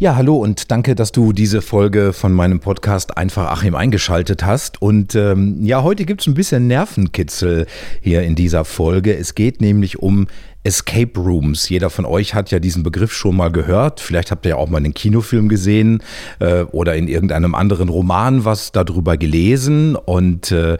Ja, 0.00 0.14
hallo 0.14 0.36
und 0.36 0.70
danke, 0.70 0.94
dass 0.94 1.10
du 1.10 1.32
diese 1.32 1.60
Folge 1.60 2.12
von 2.12 2.32
meinem 2.32 2.60
Podcast 2.60 3.16
Einfach 3.16 3.50
Achim 3.50 3.74
eingeschaltet 3.74 4.44
hast. 4.44 4.80
Und 4.80 5.16
ähm, 5.16 5.64
ja, 5.64 5.82
heute 5.82 6.04
gibt 6.04 6.20
es 6.20 6.28
ein 6.28 6.34
bisschen 6.34 6.68
Nervenkitzel 6.68 7.66
hier 8.00 8.22
in 8.22 8.36
dieser 8.36 8.64
Folge. 8.64 9.16
Es 9.16 9.34
geht 9.34 9.60
nämlich 9.60 9.98
um 9.98 10.28
Escape 10.62 11.18
Rooms. 11.18 11.68
Jeder 11.68 11.90
von 11.90 12.04
euch 12.04 12.32
hat 12.32 12.52
ja 12.52 12.60
diesen 12.60 12.84
Begriff 12.84 13.12
schon 13.12 13.34
mal 13.34 13.50
gehört. 13.50 13.98
Vielleicht 13.98 14.30
habt 14.30 14.46
ihr 14.46 14.50
ja 14.50 14.56
auch 14.56 14.68
mal 14.68 14.76
einen 14.76 14.94
Kinofilm 14.94 15.48
gesehen 15.48 16.00
äh, 16.38 16.62
oder 16.62 16.94
in 16.94 17.08
irgendeinem 17.08 17.56
anderen 17.56 17.88
Roman 17.88 18.44
was 18.44 18.70
darüber 18.70 19.16
gelesen. 19.16 19.96
Und 19.96 20.52
äh, 20.52 20.78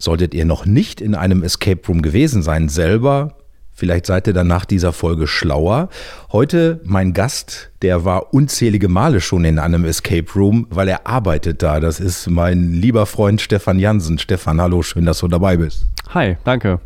solltet 0.00 0.34
ihr 0.34 0.44
noch 0.44 0.66
nicht 0.66 1.00
in 1.00 1.14
einem 1.14 1.44
Escape 1.44 1.86
Room 1.86 2.02
gewesen 2.02 2.42
sein 2.42 2.68
selber, 2.68 3.36
Vielleicht 3.78 4.06
seid 4.06 4.26
ihr 4.26 4.32
dann 4.32 4.46
nach 4.46 4.64
dieser 4.64 4.94
Folge 4.94 5.26
schlauer. 5.26 5.90
Heute 6.32 6.80
mein 6.84 7.12
Gast, 7.12 7.70
der 7.82 8.06
war 8.06 8.32
unzählige 8.32 8.88
Male 8.88 9.20
schon 9.20 9.44
in 9.44 9.58
einem 9.58 9.84
Escape 9.84 10.32
Room, 10.34 10.66
weil 10.70 10.88
er 10.88 11.06
arbeitet 11.06 11.62
da. 11.62 11.78
Das 11.78 12.00
ist 12.00 12.30
mein 12.30 12.72
lieber 12.72 13.04
Freund 13.04 13.38
Stefan 13.38 13.78
Jansen. 13.78 14.18
Stefan, 14.18 14.62
hallo, 14.62 14.82
schön, 14.82 15.04
dass 15.04 15.18
du 15.18 15.28
dabei 15.28 15.58
bist. 15.58 15.84
Hi, 16.14 16.38
danke. 16.44 16.80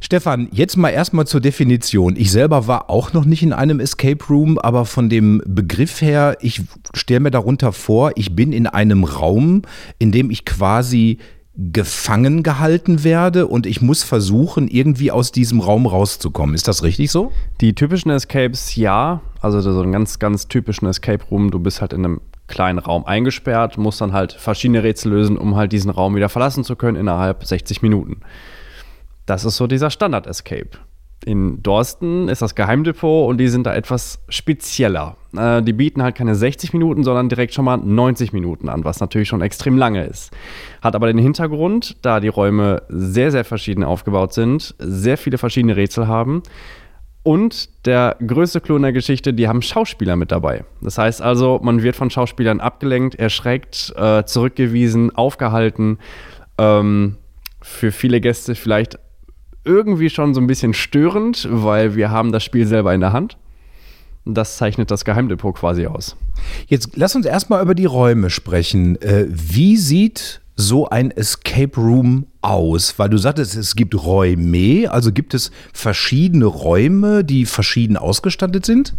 Stefan, 0.00 0.48
jetzt 0.50 0.78
mal 0.78 0.88
erstmal 0.88 1.26
zur 1.26 1.42
Definition. 1.42 2.16
Ich 2.16 2.30
selber 2.30 2.66
war 2.66 2.88
auch 2.88 3.12
noch 3.12 3.26
nicht 3.26 3.42
in 3.42 3.52
einem 3.52 3.78
Escape 3.78 4.24
Room, 4.30 4.58
aber 4.58 4.86
von 4.86 5.10
dem 5.10 5.42
Begriff 5.44 6.00
her, 6.00 6.38
ich 6.40 6.62
stelle 6.94 7.20
mir 7.20 7.32
darunter 7.32 7.72
vor, 7.72 8.12
ich 8.16 8.34
bin 8.34 8.54
in 8.54 8.66
einem 8.66 9.04
Raum, 9.04 9.60
in 9.98 10.10
dem 10.10 10.30
ich 10.30 10.46
quasi 10.46 11.18
gefangen 11.56 12.42
gehalten 12.42 13.04
werde 13.04 13.46
und 13.46 13.64
ich 13.66 13.80
muss 13.80 14.02
versuchen, 14.02 14.66
irgendwie 14.66 15.12
aus 15.12 15.30
diesem 15.30 15.60
Raum 15.60 15.86
rauszukommen. 15.86 16.54
Ist 16.54 16.66
das 16.66 16.82
richtig 16.82 17.12
so? 17.12 17.30
Die 17.60 17.74
typischen 17.74 18.10
Escapes, 18.10 18.74
ja. 18.74 19.20
Also 19.40 19.60
so 19.60 19.80
einen 19.80 19.92
ganz, 19.92 20.18
ganz 20.18 20.48
typischen 20.48 20.88
Escape 20.88 21.24
Room. 21.30 21.50
Du 21.52 21.60
bist 21.60 21.80
halt 21.80 21.92
in 21.92 22.04
einem 22.04 22.20
kleinen 22.48 22.80
Raum 22.80 23.04
eingesperrt, 23.04 23.78
musst 23.78 24.00
dann 24.00 24.12
halt 24.12 24.32
verschiedene 24.32 24.82
Rätsel 24.82 25.12
lösen, 25.12 25.38
um 25.38 25.54
halt 25.54 25.72
diesen 25.72 25.90
Raum 25.90 26.16
wieder 26.16 26.28
verlassen 26.28 26.64
zu 26.64 26.74
können 26.74 26.96
innerhalb 26.96 27.44
60 27.44 27.82
Minuten. 27.82 28.20
Das 29.26 29.44
ist 29.44 29.56
so 29.56 29.66
dieser 29.66 29.90
Standard-Escape 29.90 30.70
in 31.24 31.62
Dorsten 31.62 32.28
ist 32.28 32.42
das 32.42 32.54
Geheimdepot 32.54 33.28
und 33.28 33.38
die 33.38 33.48
sind 33.48 33.66
da 33.66 33.74
etwas 33.74 34.20
spezieller. 34.28 35.16
Äh, 35.36 35.62
die 35.62 35.72
bieten 35.72 36.02
halt 36.02 36.14
keine 36.14 36.34
60 36.34 36.72
Minuten, 36.72 37.02
sondern 37.02 37.28
direkt 37.28 37.54
schon 37.54 37.64
mal 37.64 37.76
90 37.76 38.32
Minuten 38.32 38.68
an, 38.68 38.84
was 38.84 39.00
natürlich 39.00 39.28
schon 39.28 39.40
extrem 39.40 39.78
lange 39.78 40.04
ist. 40.04 40.32
Hat 40.82 40.94
aber 40.94 41.06
den 41.06 41.18
Hintergrund, 41.18 41.96
da 42.02 42.20
die 42.20 42.28
Räume 42.28 42.82
sehr, 42.88 43.30
sehr 43.30 43.44
verschieden 43.44 43.84
aufgebaut 43.84 44.32
sind, 44.32 44.74
sehr 44.78 45.16
viele 45.16 45.38
verschiedene 45.38 45.76
Rätsel 45.76 46.06
haben. 46.06 46.42
Und 47.22 47.86
der 47.86 48.16
größte 48.24 48.60
Clou 48.60 48.76
in 48.76 48.82
der 48.82 48.92
Geschichte, 48.92 49.32
die 49.32 49.48
haben 49.48 49.62
Schauspieler 49.62 50.14
mit 50.14 50.30
dabei. 50.30 50.64
Das 50.82 50.98
heißt 50.98 51.22
also, 51.22 51.58
man 51.62 51.82
wird 51.82 51.96
von 51.96 52.10
Schauspielern 52.10 52.60
abgelenkt, 52.60 53.14
erschreckt, 53.14 53.94
äh, 53.96 54.24
zurückgewiesen, 54.24 55.14
aufgehalten. 55.16 55.98
Ähm, 56.58 57.16
für 57.62 57.92
viele 57.92 58.20
Gäste 58.20 58.54
vielleicht 58.54 58.98
irgendwie 59.64 60.10
schon 60.10 60.34
so 60.34 60.40
ein 60.40 60.46
bisschen 60.46 60.74
störend, 60.74 61.48
weil 61.50 61.94
wir 61.94 62.10
haben 62.10 62.32
das 62.32 62.44
Spiel 62.44 62.66
selber 62.66 62.94
in 62.94 63.00
der 63.00 63.12
Hand. 63.12 63.36
Das 64.26 64.56
zeichnet 64.56 64.90
das 64.90 65.04
Geheimdepot 65.04 65.56
quasi 65.56 65.86
aus. 65.86 66.16
Jetzt 66.66 66.96
lass 66.96 67.14
uns 67.14 67.26
erstmal 67.26 67.62
über 67.62 67.74
die 67.74 67.84
Räume 67.84 68.30
sprechen. 68.30 69.00
Äh, 69.02 69.26
wie 69.28 69.76
sieht 69.76 70.40
so 70.56 70.88
ein 70.88 71.10
Escape 71.10 71.78
Room 71.78 72.26
aus? 72.40 72.98
Weil 72.98 73.10
du 73.10 73.18
sagtest, 73.18 73.54
es 73.56 73.76
gibt 73.76 73.94
Räume, 73.94 74.90
also 74.90 75.12
gibt 75.12 75.34
es 75.34 75.50
verschiedene 75.72 76.46
Räume, 76.46 77.24
die 77.24 77.44
verschieden 77.44 77.96
ausgestattet 77.96 78.64
sind? 78.64 78.94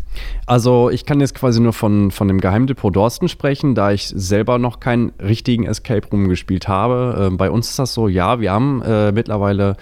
Also 0.45 0.89
ich 0.92 1.05
kann 1.05 1.20
jetzt 1.21 1.33
quasi 1.33 1.59
nur 1.59 1.73
von, 1.73 2.11
von 2.11 2.27
dem 2.27 2.39
Geheimdepot 2.39 2.95
Dorsten 2.95 3.27
sprechen, 3.27 3.73
da 3.73 3.92
ich 3.92 4.08
selber 4.08 4.59
noch 4.59 4.80
keinen 4.80 5.11
richtigen 5.20 5.65
Escape 5.65 6.08
Room 6.11 6.27
gespielt 6.27 6.67
habe. 6.67 7.31
Äh, 7.31 7.36
bei 7.36 7.49
uns 7.49 7.70
ist 7.70 7.80
das 7.80 7.93
so, 7.93 8.08
ja, 8.08 8.39
wir 8.39 8.52
haben 8.52 8.83
äh, 8.83 9.11
mittlerweile 9.11 9.77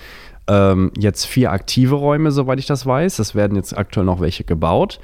ähm, 0.47 0.91
jetzt 0.97 1.25
vier 1.25 1.51
aktive 1.51 1.95
Räume, 1.95 2.31
soweit 2.31 2.59
ich 2.59 2.65
das 2.65 2.85
weiß. 2.85 3.19
Es 3.19 3.35
werden 3.35 3.55
jetzt 3.55 3.77
aktuell 3.77 4.05
noch 4.05 4.19
welche 4.19 4.43
gebaut. 4.43 4.99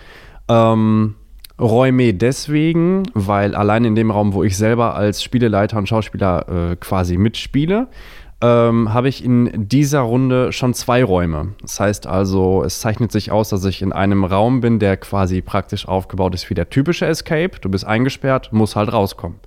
Ähm, 0.47 1.15
Räume 1.59 2.13
deswegen, 2.13 3.03
weil 3.13 3.53
allein 3.53 3.83
in 3.83 3.95
dem 3.95 4.11
Raum, 4.11 4.33
wo 4.33 4.43
ich 4.43 4.57
selber 4.57 4.95
als 4.95 5.21
Spieleleiter 5.21 5.77
und 5.77 5.89
Schauspieler 5.89 6.71
äh, 6.71 6.75
quasi 6.77 7.17
mitspiele, 7.17 7.87
ähm, 8.41 8.93
habe 8.93 9.09
ich 9.09 9.23
in 9.23 9.67
dieser 9.67 9.99
Runde 9.99 10.53
schon 10.53 10.73
zwei 10.73 11.03
Räume. 11.03 11.55
Das 11.61 11.79
heißt 11.79 12.07
also, 12.07 12.63
es 12.63 12.79
zeichnet 12.79 13.11
sich 13.11 13.31
aus, 13.31 13.49
dass 13.49 13.65
ich 13.65 13.81
in 13.81 13.91
einem 13.91 14.23
Raum 14.23 14.61
bin, 14.61 14.79
der 14.79 14.95
quasi 14.95 15.41
praktisch 15.41 15.87
aufgebaut 15.87 16.33
ist 16.33 16.49
wie 16.49 16.53
der 16.53 16.69
typische 16.69 17.05
Escape. 17.05 17.59
Du 17.59 17.69
bist 17.69 17.85
eingesperrt, 17.85 18.53
musst 18.53 18.77
halt 18.77 18.93
rauskommen. 18.93 19.39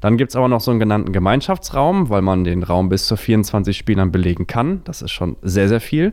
Dann 0.00 0.16
gibt 0.16 0.30
es 0.30 0.36
aber 0.36 0.48
noch 0.48 0.60
so 0.60 0.70
einen 0.70 0.80
genannten 0.80 1.12
Gemeinschaftsraum, 1.12 2.08
weil 2.08 2.22
man 2.22 2.44
den 2.44 2.62
Raum 2.62 2.88
bis 2.88 3.06
zu 3.06 3.16
24 3.16 3.76
Spielern 3.76 4.10
belegen 4.10 4.46
kann. 4.46 4.82
Das 4.84 5.02
ist 5.02 5.12
schon 5.12 5.36
sehr, 5.42 5.68
sehr 5.68 5.80
viel. 5.80 6.12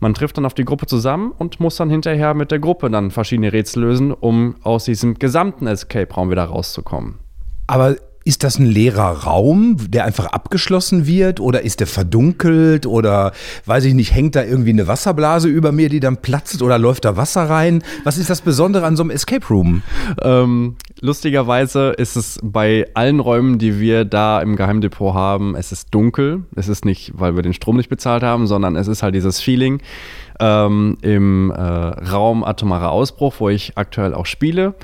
Man 0.00 0.14
trifft 0.14 0.36
dann 0.36 0.46
auf 0.46 0.54
die 0.54 0.64
Gruppe 0.64 0.86
zusammen 0.86 1.32
und 1.36 1.58
muss 1.58 1.76
dann 1.76 1.90
hinterher 1.90 2.32
mit 2.34 2.52
der 2.52 2.60
Gruppe 2.60 2.88
dann 2.88 3.10
verschiedene 3.10 3.52
Rätsel 3.52 3.82
lösen, 3.82 4.12
um 4.12 4.54
aus 4.62 4.84
diesem 4.84 5.14
gesamten 5.14 5.66
Escape-Raum 5.66 6.30
wieder 6.30 6.44
rauszukommen. 6.44 7.16
Aber 7.66 7.96
ist 8.28 8.44
das 8.44 8.58
ein 8.58 8.66
leerer 8.66 9.24
Raum, 9.24 9.78
der 9.88 10.04
einfach 10.04 10.26
abgeschlossen 10.26 11.06
wird 11.06 11.40
oder 11.40 11.62
ist 11.62 11.80
der 11.80 11.86
verdunkelt 11.86 12.84
oder 12.84 13.32
weiß 13.64 13.86
ich 13.86 13.94
nicht, 13.94 14.14
hängt 14.14 14.36
da 14.36 14.44
irgendwie 14.44 14.68
eine 14.68 14.86
Wasserblase 14.86 15.48
über 15.48 15.72
mir, 15.72 15.88
die 15.88 15.98
dann 15.98 16.18
platzt 16.18 16.60
oder 16.60 16.78
läuft 16.78 17.06
da 17.06 17.16
Wasser 17.16 17.48
rein? 17.48 17.82
Was 18.04 18.18
ist 18.18 18.28
das 18.28 18.42
Besondere 18.42 18.84
an 18.84 18.96
so 18.96 19.02
einem 19.02 19.10
Escape 19.10 19.46
Room? 19.48 19.82
Ähm, 20.20 20.76
lustigerweise 21.00 21.90
ist 21.90 22.16
es 22.16 22.38
bei 22.42 22.86
allen 22.94 23.20
Räumen, 23.20 23.58
die 23.58 23.80
wir 23.80 24.04
da 24.04 24.40
im 24.40 24.56
Geheimdepot 24.56 25.14
haben, 25.14 25.56
es 25.56 25.72
ist 25.72 25.94
dunkel. 25.94 26.44
Es 26.56 26.68
ist 26.68 26.84
nicht, 26.84 27.12
weil 27.14 27.36
wir 27.36 27.42
den 27.42 27.54
Strom 27.54 27.76
nicht 27.76 27.88
bezahlt 27.88 28.22
haben, 28.22 28.46
sondern 28.46 28.76
es 28.76 28.88
ist 28.88 29.02
halt 29.02 29.14
dieses 29.14 29.40
Feeling 29.40 29.80
ähm, 30.40 30.98
im 31.02 31.50
äh, 31.50 31.60
Raum 31.60 32.44
Atomarer 32.44 32.90
Ausbruch, 32.90 33.34
wo 33.38 33.48
ich 33.48 33.76
aktuell 33.76 34.14
auch 34.14 34.26
spiele 34.26 34.74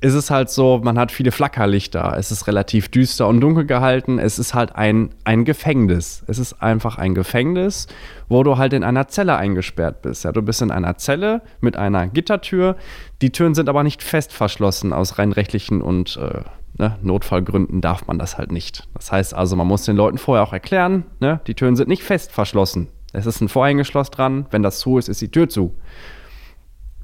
ist 0.00 0.14
es 0.14 0.30
halt 0.30 0.50
so, 0.50 0.80
man 0.82 0.98
hat 0.98 1.10
viele 1.10 1.32
Flackerlichter. 1.32 2.14
Es 2.18 2.30
ist 2.30 2.46
relativ 2.46 2.88
düster 2.88 3.26
und 3.28 3.40
dunkel 3.40 3.64
gehalten. 3.64 4.18
Es 4.18 4.38
ist 4.38 4.52
halt 4.52 4.76
ein, 4.76 5.10
ein 5.24 5.44
Gefängnis. 5.44 6.22
Es 6.26 6.38
ist 6.38 6.62
einfach 6.62 6.98
ein 6.98 7.14
Gefängnis, 7.14 7.86
wo 8.28 8.42
du 8.42 8.58
halt 8.58 8.74
in 8.74 8.84
einer 8.84 9.08
Zelle 9.08 9.36
eingesperrt 9.36 10.02
bist. 10.02 10.24
Ja, 10.24 10.32
du 10.32 10.42
bist 10.42 10.60
in 10.60 10.70
einer 10.70 10.98
Zelle 10.98 11.40
mit 11.60 11.76
einer 11.76 12.08
Gittertür. 12.08 12.76
Die 13.22 13.32
Türen 13.32 13.54
sind 13.54 13.68
aber 13.70 13.82
nicht 13.82 14.02
fest 14.02 14.32
verschlossen. 14.34 14.92
Aus 14.92 15.18
rein 15.18 15.32
rechtlichen 15.32 15.80
und 15.80 16.18
äh, 16.18 16.42
ne, 16.78 16.98
Notfallgründen 17.00 17.80
darf 17.80 18.06
man 18.06 18.18
das 18.18 18.36
halt 18.36 18.52
nicht. 18.52 18.86
Das 18.94 19.10
heißt 19.10 19.34
also, 19.34 19.56
man 19.56 19.66
muss 19.66 19.84
den 19.84 19.96
Leuten 19.96 20.18
vorher 20.18 20.44
auch 20.44 20.52
erklären, 20.52 21.04
ne, 21.20 21.40
die 21.46 21.54
Türen 21.54 21.76
sind 21.76 21.88
nicht 21.88 22.02
fest 22.02 22.32
verschlossen. 22.32 22.88
Es 23.12 23.24
ist 23.24 23.40
ein 23.40 23.48
Vorhängeschloss 23.48 24.10
dran. 24.10 24.46
Wenn 24.50 24.62
das 24.62 24.78
zu 24.78 24.98
ist, 24.98 25.08
ist 25.08 25.22
die 25.22 25.30
Tür 25.30 25.48
zu. 25.48 25.74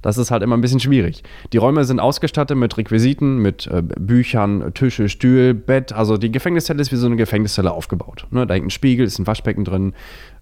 Das 0.03 0.19
ist 0.19 0.31
halt 0.31 0.43
immer 0.43 0.57
ein 0.57 0.61
bisschen 0.61 0.81
schwierig. 0.81 1.23
Die 1.53 1.57
Räume 1.57 1.85
sind 1.85 2.01
ausgestattet 2.01 2.57
mit 2.57 2.77
Requisiten, 2.77 3.39
mit 3.39 3.67
äh, 3.69 3.83
Büchern, 3.83 4.75
Tische, 4.75 5.09
Stühl, 5.09 5.55
Bett. 5.55 5.93
Also 5.93 6.19
die 6.19 6.31
Gefängniszelle 6.31 6.83
ist 6.83 6.93
wie 6.93 6.97
so 6.97 7.07
eine 7.07 7.17
Gefängniszelle 7.17 7.73
aufgebaut. 7.73 8.27
Ne? 8.31 8.47
Da 8.47 8.55
hängt 8.55 8.67
ein 8.67 8.71
Spiegel, 8.71 9.07
ist 9.07 9.19
ein 9.19 9.27
Waschbecken 9.27 9.65
drin, 9.65 9.95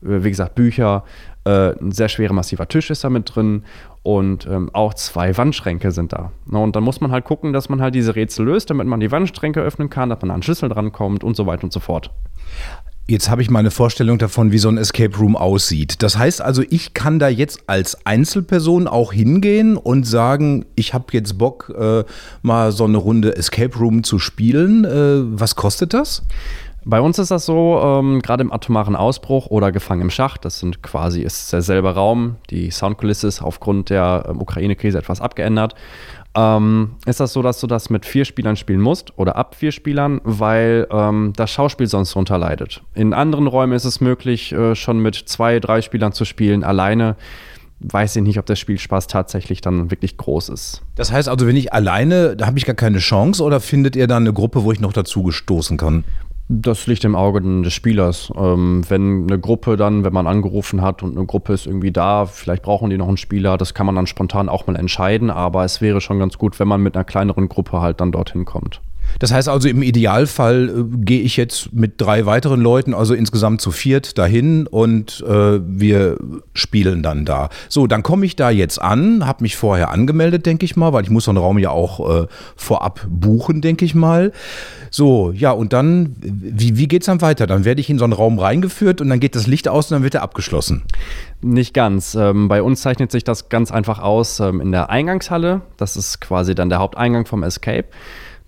äh, 0.03 0.25
wie 0.25 0.31
gesagt, 0.31 0.55
Bücher, 0.55 1.05
äh, 1.45 1.73
ein 1.79 1.93
sehr 1.93 2.09
schwerer, 2.09 2.33
massiver 2.33 2.69
Tisch 2.69 2.91
ist 2.91 3.05
da 3.05 3.11
mit 3.11 3.35
drin 3.35 3.65
und 4.03 4.47
ähm, 4.47 4.71
auch 4.73 4.95
zwei 4.95 5.37
Wandschränke 5.37 5.91
sind 5.91 6.13
da. 6.13 6.33
Ne? 6.47 6.59
Und 6.59 6.77
dann 6.77 6.83
muss 6.83 7.01
man 7.01 7.13
halt 7.13 7.25
gucken, 7.25 7.53
dass 7.53 7.69
man 7.69 7.81
halt 7.81 7.95
diese 7.95 8.17
Rätsel 8.17 8.47
löst, 8.47 8.71
damit 8.71 8.87
man 8.87 9.01
die 9.01 9.11
Wandschränke 9.11 9.61
öffnen 9.61 9.91
kann, 9.91 10.09
dass 10.09 10.21
man 10.23 10.31
an 10.31 10.43
Schlüssel 10.43 10.69
drankommt 10.69 11.23
und 11.23 11.37
so 11.37 11.47
weiter 11.47 11.65
und 11.65 11.73
so 11.73 11.81
fort. 11.81 12.11
Jetzt 13.09 13.29
habe 13.29 13.43
ich 13.43 13.51
mal 13.51 13.59
eine 13.59 13.73
Vorstellung 13.73 14.19
davon, 14.19 14.53
wie 14.53 14.59
so 14.59 14.69
ein 14.69 14.79
Escape 14.79 15.17
Room 15.17 15.37
aussieht. 15.37 16.03
Das 16.03 16.17
heißt 16.17 16.41
also, 16.41 16.63
ich 16.71 16.95
kann 16.95 17.19
da 17.19 17.29
jetzt 17.29 17.65
als 17.67 18.07
Einzelperson 18.07 18.87
auch 18.87 19.13
hingehen 19.13 19.77
und 19.77 20.05
sagen, 20.05 20.65
ich 20.77 20.95
habe 20.95 21.07
jetzt 21.13 21.37
Bock, 21.37 21.75
äh, 21.77 22.05
mal 22.43 22.71
so 22.71 22.85
eine 22.85 22.99
Runde 22.99 23.37
Escape 23.37 23.77
Room 23.77 24.05
zu 24.05 24.21
spielen. 24.21 24.85
Äh, 24.85 25.39
was 25.39 25.57
kostet 25.57 25.93
das? 25.93 26.23
Bei 26.85 27.01
uns 27.01 27.19
ist 27.19 27.31
das 27.31 27.45
so, 27.45 27.79
ähm, 27.83 28.23
gerade 28.23 28.43
im 28.43 28.53
atomaren 28.53 28.97
Ausbruch 28.97 29.49
oder 29.49 29.71
Gefangen 29.71 30.03
im 30.03 30.11
Schacht, 30.11 30.47
das 30.47 30.61
sind 30.61 30.83
quasi, 30.83 31.21
ist 31.21 31.53
derselbe 31.53 31.95
Raum. 31.95 32.37
Die 32.49 32.71
Soundkulisse 32.71 33.29
ist 33.29 33.43
aufgrund 33.43 33.91
der 33.91 34.27
ähm, 34.29 34.41
Ukraine-Krise 34.41 34.99
etwas 34.99 35.21
abgeändert 35.21 35.75
ähm, 36.35 36.93
ist 37.07 37.21
das 37.21 37.33
so, 37.33 37.43
dass 37.43 37.61
du 37.61 37.67
das 37.67 37.91
mit 37.91 38.07
vier 38.07 38.25
Spielern 38.25 38.57
spielen 38.57 38.81
musst 38.81 39.19
oder 39.19 39.37
ab 39.37 39.57
vier 39.57 39.73
Spielern, 39.73 40.21
weil 40.23 40.87
ähm, 40.91 41.33
das 41.35 41.51
Schauspiel 41.51 41.87
sonst 41.87 42.13
darunter 42.13 42.39
leidet. 42.39 42.83
In 42.95 43.13
anderen 43.15 43.47
Räumen 43.47 43.73
ist 43.73 43.85
es 43.85 44.01
möglich, 44.01 44.53
äh, 44.53 44.75
schon 44.75 45.01
mit 45.01 45.17
zwei, 45.17 45.59
drei 45.59 45.83
Spielern 45.83 46.13
zu 46.13 46.25
spielen. 46.25 46.63
Alleine 46.63 47.17
weiß 47.81 48.17
ich 48.17 48.23
nicht, 48.23 48.39
ob 48.39 48.47
der 48.47 48.57
Spielspaß 48.57 49.07
tatsächlich 49.07 49.61
dann 49.61 49.91
wirklich 49.91 50.17
groß 50.17 50.51
ist. 50.51 50.83
Das 50.95 51.11
heißt 51.11 51.29
also, 51.29 51.47
wenn 51.47 51.57
ich 51.57 51.73
alleine, 51.73 52.37
da 52.37 52.47
habe 52.47 52.59
ich 52.59 52.67
gar 52.67 52.77
keine 52.77 52.99
Chance 52.99 53.43
oder 53.43 53.59
findet 53.59 53.97
ihr 53.97 54.07
da 54.07 54.19
eine 54.19 54.33
Gruppe, 54.33 54.63
wo 54.63 54.71
ich 54.71 54.81
noch 54.81 54.93
dazu 54.93 55.23
gestoßen 55.23 55.79
kann? 55.79 56.05
Das 56.53 56.89
liegt 56.89 57.05
im 57.05 57.15
Auge 57.15 57.41
des 57.63 57.73
Spielers. 57.73 58.33
Ähm, 58.37 58.83
wenn 58.89 59.29
eine 59.29 59.39
Gruppe 59.39 59.77
dann, 59.77 60.03
wenn 60.03 60.13
man 60.13 60.27
angerufen 60.27 60.83
hat 60.83 61.01
und 61.05 61.17
eine 61.17 61.25
Gruppe 61.25 61.53
ist 61.53 61.65
irgendwie 61.65 61.93
da, 61.93 62.27
vielleicht 62.27 62.65
brauchen 62.65 62.91
die 62.91 62.99
noch 62.99 63.07
einen 63.07 63.19
Spieler, 63.19 63.57
das 63.57 63.73
kann 63.73 63.87
man 63.87 63.95
dann 63.95 64.09
spontan 64.09 64.49
auch 64.49 64.67
mal 64.67 64.75
entscheiden, 64.75 65.31
aber 65.31 65.65
es 65.65 65.81
wäre 65.81 66.01
schon 66.01 66.19
ganz 66.19 66.39
gut, 66.39 66.59
wenn 66.59 66.67
man 66.67 66.83
mit 66.83 66.97
einer 66.97 67.05
kleineren 67.05 67.49
Gruppe 67.49 67.81
halt 67.81 68.01
dann 68.01 68.11
dorthin 68.11 68.47
kommt. 68.47 68.81
Das 69.19 69.33
heißt 69.33 69.49
also, 69.49 69.69
im 69.69 69.83
Idealfall 69.83 70.69
äh, 70.69 70.97
gehe 71.05 71.21
ich 71.21 71.37
jetzt 71.37 71.73
mit 71.73 72.01
drei 72.01 72.27
weiteren 72.27 72.61
Leuten, 72.61 72.95
also 72.95 73.15
insgesamt 73.15 73.61
zu 73.61 73.71
viert, 73.71 74.19
dahin 74.19 74.67
und 74.67 75.25
äh, 75.27 75.61
wir 75.63 76.17
spielen 76.55 77.03
dann 77.03 77.25
da. 77.25 77.49
So, 77.69 77.87
dann 77.87 78.03
komme 78.03 78.27
ich 78.27 78.37
da 78.37 78.51
jetzt 78.51 78.81
an, 78.81 79.27
habe 79.27 79.43
mich 79.43 79.57
vorher 79.57 79.91
angemeldet, 79.91 80.47
denke 80.47 80.65
ich 80.65 80.77
mal, 80.77 80.93
weil 80.93 81.05
ich 81.05 81.11
muss 81.11 81.25
so 81.25 81.31
einen 81.31 81.39
Raum 81.39 81.59
ja 81.59 81.71
auch 81.71 82.23
äh, 82.23 82.27
vorab 82.57 83.07
buchen, 83.09 83.61
denke 83.61 83.85
ich 83.85 83.95
mal. 83.95 84.33
So, 84.91 85.33
ja, 85.33 85.53
und 85.53 85.73
dann, 85.73 86.17
wie, 86.21 86.77
wie 86.77 86.89
geht 86.89 87.03
es 87.03 87.07
dann 87.07 87.21
weiter? 87.21 87.47
Dann 87.47 87.65
werde 87.65 87.81
ich 87.81 87.91
in 87.91 87.99
so 87.99 88.05
einen 88.05 88.13
Raum 88.13 88.39
reingeführt 88.39 89.01
und 89.01 89.09
dann 89.09 89.21
geht 89.21 89.37
das 89.37 89.47
Licht 89.47 89.69
aus 89.69 89.91
und 89.91 89.97
dann 89.97 90.03
wird 90.03 90.15
er 90.15 90.23
abgeschlossen. 90.23 90.83
Nicht 91.43 91.75
ganz. 91.75 92.15
Ähm, 92.15 92.49
bei 92.49 92.63
uns 92.63 92.83
zeichnet 92.83 93.13
sich 93.13 93.25
das 93.25 93.49
ganz 93.49 93.71
einfach 93.71 94.01
aus 94.01 94.41
ähm, 94.41 94.61
in 94.61 94.73
der 94.73 94.91
Eingangshalle. 94.91 95.63
Das 95.77 95.97
ist 95.97 96.21
quasi 96.21 96.55
dann 96.55 96.69
der 96.69 96.81
Haupteingang 96.81 97.27
vom 97.27 97.43
Escape. 97.43 97.87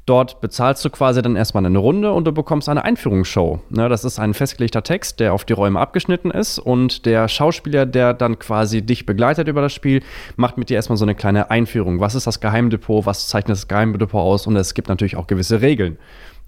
Dort 0.04 0.40
bezahlst 0.40 0.84
du 0.84 0.90
quasi 0.90 1.22
dann 1.22 1.36
erstmal 1.36 1.64
eine 1.64 1.78
Runde 1.78 2.12
und 2.12 2.24
du 2.24 2.32
bekommst 2.32 2.68
eine 2.68 2.84
Einführungsshow. 2.84 3.60
Ne, 3.70 3.88
das 3.88 4.04
ist 4.04 4.18
ein 4.18 4.34
festgelegter 4.34 4.82
Text, 4.82 5.20
der 5.20 5.32
auf 5.32 5.44
die 5.44 5.52
Räume 5.52 5.78
abgeschnitten 5.78 6.32
ist 6.32 6.58
und 6.58 7.06
der 7.06 7.28
Schauspieler, 7.28 7.86
der 7.86 8.12
dann 8.12 8.40
quasi 8.40 8.82
dich 8.82 9.06
begleitet 9.06 9.46
über 9.46 9.60
das 9.60 9.72
Spiel, 9.72 10.02
macht 10.34 10.58
mit 10.58 10.70
dir 10.70 10.74
erstmal 10.74 10.96
so 10.96 11.04
eine 11.04 11.14
kleine 11.14 11.52
Einführung. 11.52 12.00
Was 12.00 12.16
ist 12.16 12.26
das 12.26 12.40
Geheimdepot? 12.40 13.06
Was 13.06 13.28
zeichnet 13.28 13.56
das 13.56 13.68
Geheimdepot 13.68 14.20
aus? 14.20 14.48
Und 14.48 14.56
es 14.56 14.74
gibt 14.74 14.88
natürlich 14.88 15.14
auch 15.14 15.28
gewisse 15.28 15.60
Regeln. 15.60 15.98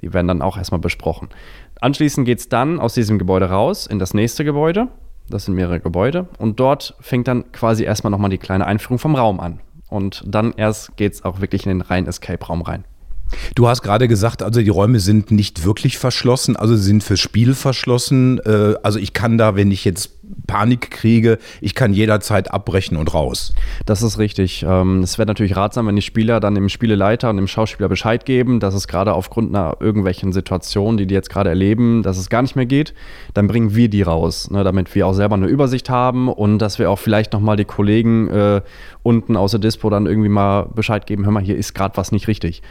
Die 0.02 0.12
werden 0.12 0.26
dann 0.26 0.42
auch 0.42 0.56
erstmal 0.56 0.80
besprochen. 0.80 1.28
Anschließend 1.80 2.26
geht 2.26 2.40
es 2.40 2.48
dann 2.48 2.80
aus 2.80 2.94
diesem 2.94 3.20
Gebäude 3.20 3.50
raus 3.50 3.86
in 3.86 4.00
das 4.00 4.14
nächste 4.14 4.44
Gebäude. 4.44 4.88
Das 5.28 5.44
sind 5.44 5.54
mehrere 5.54 5.78
Gebäude. 5.78 6.26
Und 6.38 6.58
dort 6.58 6.96
fängt 7.00 7.28
dann 7.28 7.52
quasi 7.52 7.84
erstmal 7.84 8.10
nochmal 8.10 8.30
die 8.30 8.38
kleine 8.38 8.66
Einführung 8.66 8.98
vom 8.98 9.14
Raum 9.14 9.38
an. 9.38 9.60
Und 9.88 10.24
dann 10.26 10.52
erst 10.56 10.96
geht 10.96 11.12
es 11.12 11.24
auch 11.24 11.40
wirklich 11.40 11.66
in 11.66 11.70
den 11.70 11.80
reinen 11.82 12.08
Escape-Raum 12.08 12.62
rein. 12.62 12.84
Du 13.54 13.68
hast 13.68 13.82
gerade 13.82 14.08
gesagt, 14.08 14.42
also 14.42 14.60
die 14.60 14.68
Räume 14.68 15.00
sind 15.00 15.30
nicht 15.30 15.64
wirklich 15.64 15.98
verschlossen, 15.98 16.56
also 16.56 16.76
sind 16.76 17.02
fürs 17.02 17.20
Spiel 17.20 17.54
verschlossen. 17.54 18.40
Äh, 18.44 18.74
also 18.82 18.98
ich 18.98 19.12
kann 19.12 19.38
da, 19.38 19.56
wenn 19.56 19.70
ich 19.70 19.84
jetzt 19.84 20.10
Panik 20.46 20.90
kriege, 20.90 21.38
ich 21.60 21.74
kann 21.74 21.92
jederzeit 21.92 22.52
abbrechen 22.52 22.96
und 22.96 23.12
raus. 23.14 23.54
Das 23.86 24.02
ist 24.02 24.18
richtig. 24.18 24.64
Ähm, 24.66 25.02
es 25.02 25.18
wäre 25.18 25.26
natürlich 25.26 25.56
ratsam, 25.56 25.86
wenn 25.86 25.96
die 25.96 26.02
Spieler 26.02 26.40
dann 26.40 26.54
dem 26.54 26.68
Spieleleiter 26.68 27.30
und 27.30 27.36
dem 27.36 27.46
Schauspieler 27.46 27.88
Bescheid 27.88 28.24
geben, 28.24 28.60
dass 28.60 28.74
es 28.74 28.88
gerade 28.88 29.14
aufgrund 29.14 29.54
einer 29.54 29.76
irgendwelchen 29.80 30.32
Situation, 30.32 30.96
die 30.96 31.06
die 31.06 31.14
jetzt 31.14 31.30
gerade 31.30 31.50
erleben, 31.50 32.02
dass 32.02 32.18
es 32.18 32.30
gar 32.30 32.42
nicht 32.42 32.56
mehr 32.56 32.66
geht. 32.66 32.94
Dann 33.32 33.46
bringen 33.46 33.74
wir 33.74 33.88
die 33.88 34.02
raus, 34.02 34.50
ne, 34.50 34.64
damit 34.64 34.94
wir 34.94 35.06
auch 35.06 35.14
selber 35.14 35.34
eine 35.34 35.46
Übersicht 35.46 35.90
haben 35.90 36.28
und 36.28 36.58
dass 36.58 36.78
wir 36.78 36.90
auch 36.90 36.98
vielleicht 36.98 37.32
nochmal 37.32 37.56
die 37.56 37.64
Kollegen 37.64 38.28
äh, 38.28 38.62
unten 39.02 39.36
aus 39.36 39.52
der 39.52 39.60
Dispo 39.60 39.90
dann 39.90 40.06
irgendwie 40.06 40.28
mal 40.28 40.62
Bescheid 40.74 41.06
geben, 41.06 41.24
hör 41.24 41.32
mal, 41.32 41.42
hier 41.42 41.56
ist 41.56 41.74
gerade 41.74 41.96
was 41.96 42.12
nicht 42.12 42.28
richtig. 42.28 42.62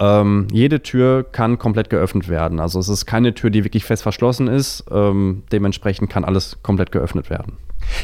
Ähm, 0.00 0.46
jede 0.52 0.82
Tür 0.82 1.24
kann 1.24 1.58
komplett 1.58 1.90
geöffnet 1.90 2.28
werden. 2.28 2.60
Also 2.60 2.78
es 2.78 2.88
ist 2.88 3.06
keine 3.06 3.34
Tür, 3.34 3.50
die 3.50 3.64
wirklich 3.64 3.84
fest 3.84 4.02
verschlossen 4.02 4.46
ist. 4.46 4.84
Ähm, 4.90 5.42
dementsprechend 5.50 6.08
kann 6.10 6.24
alles 6.24 6.58
komplett 6.62 6.92
geöffnet 6.92 7.30
werden. 7.30 7.54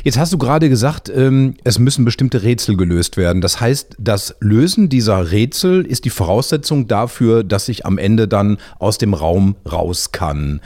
Jetzt 0.03 0.19
hast 0.19 0.33
du 0.33 0.39
gerade 0.39 0.69
gesagt, 0.69 1.11
ähm, 1.15 1.55
es 1.63 1.79
müssen 1.79 2.05
bestimmte 2.05 2.43
Rätsel 2.43 2.77
gelöst 2.77 3.17
werden. 3.17 3.41
Das 3.41 3.61
heißt, 3.61 3.97
das 3.99 4.35
Lösen 4.41 4.89
dieser 4.89 5.31
Rätsel 5.31 5.85
ist 5.85 6.05
die 6.05 6.11
Voraussetzung 6.11 6.89
dafür, 6.89 7.45
dass 7.45 7.69
ich 7.69 7.87
am 7.87 7.99
Ende 7.99 8.27
dann 8.27 8.59
aus 8.79 8.99
dem 8.99 9.15
Raum 9.15 9.57
raus 9.71 10.11
kann. 10.13 10.61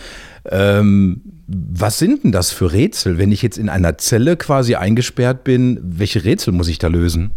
Ähm, 0.50 1.22
was 1.46 1.98
sind 1.98 2.24
denn 2.24 2.32
das 2.32 2.52
für 2.52 2.72
Rätsel, 2.72 3.18
wenn 3.18 3.32
ich 3.32 3.42
jetzt 3.42 3.58
in 3.58 3.68
einer 3.68 3.98
Zelle 3.98 4.36
quasi 4.36 4.74
eingesperrt 4.74 5.44
bin? 5.44 5.80
Welche 5.82 6.24
Rätsel 6.24 6.52
muss 6.52 6.68
ich 6.68 6.78
da 6.78 6.88
lösen? 6.88 7.32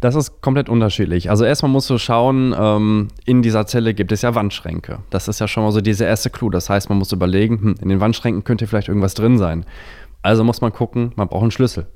Das 0.00 0.14
ist 0.14 0.42
komplett 0.42 0.68
unterschiedlich. 0.68 1.28
Also 1.28 1.44
erstmal 1.44 1.72
musst 1.72 1.90
du 1.90 1.98
schauen, 1.98 2.54
ähm, 2.56 3.08
in 3.24 3.42
dieser 3.42 3.66
Zelle 3.66 3.94
gibt 3.94 4.12
es 4.12 4.22
ja 4.22 4.34
Wandschränke. 4.34 5.00
Das 5.10 5.26
ist 5.26 5.40
ja 5.40 5.48
schon 5.48 5.64
mal 5.64 5.72
so 5.72 5.80
dieser 5.80 6.06
erste 6.06 6.30
Clou. 6.30 6.50
Das 6.50 6.70
heißt, 6.70 6.88
man 6.88 6.98
muss 6.98 7.10
überlegen, 7.10 7.60
hm, 7.60 7.74
in 7.80 7.88
den 7.88 8.00
Wandschränken 8.00 8.44
könnte 8.44 8.68
vielleicht 8.68 8.88
irgendwas 8.88 9.14
drin 9.14 9.38
sein. 9.38 9.66
Also 10.22 10.44
muss 10.44 10.60
man 10.60 10.72
gucken, 10.72 11.12
man 11.16 11.26
braucht 11.28 11.42
einen 11.42 11.50
Schlüssel. 11.50 11.86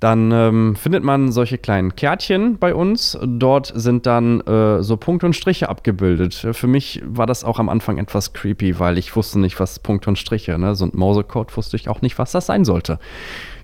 Dann 0.00 0.30
ähm, 0.30 0.76
findet 0.76 1.02
man 1.02 1.32
solche 1.32 1.58
kleinen 1.58 1.96
Kärtchen 1.96 2.58
bei 2.58 2.72
uns. 2.72 3.18
Dort 3.20 3.72
sind 3.74 4.06
dann 4.06 4.40
äh, 4.42 4.82
so 4.82 4.96
Punkte 4.96 5.26
und 5.26 5.34
Striche 5.34 5.68
abgebildet. 5.68 6.46
Für 6.52 6.68
mich 6.68 7.02
war 7.04 7.26
das 7.26 7.42
auch 7.42 7.58
am 7.58 7.68
Anfang 7.68 7.98
etwas 7.98 8.32
creepy, 8.32 8.78
weil 8.78 8.96
ich 8.96 9.16
wusste 9.16 9.40
nicht, 9.40 9.58
was 9.58 9.80
Punkte 9.80 10.10
und 10.10 10.16
Striche, 10.16 10.56
ne? 10.56 10.76
so 10.76 10.84
ein 10.84 10.92
Morsecode 10.94 11.56
wusste 11.56 11.76
ich 11.76 11.88
auch 11.88 12.00
nicht, 12.00 12.16
was 12.18 12.30
das 12.30 12.46
sein 12.46 12.64
sollte. 12.64 13.00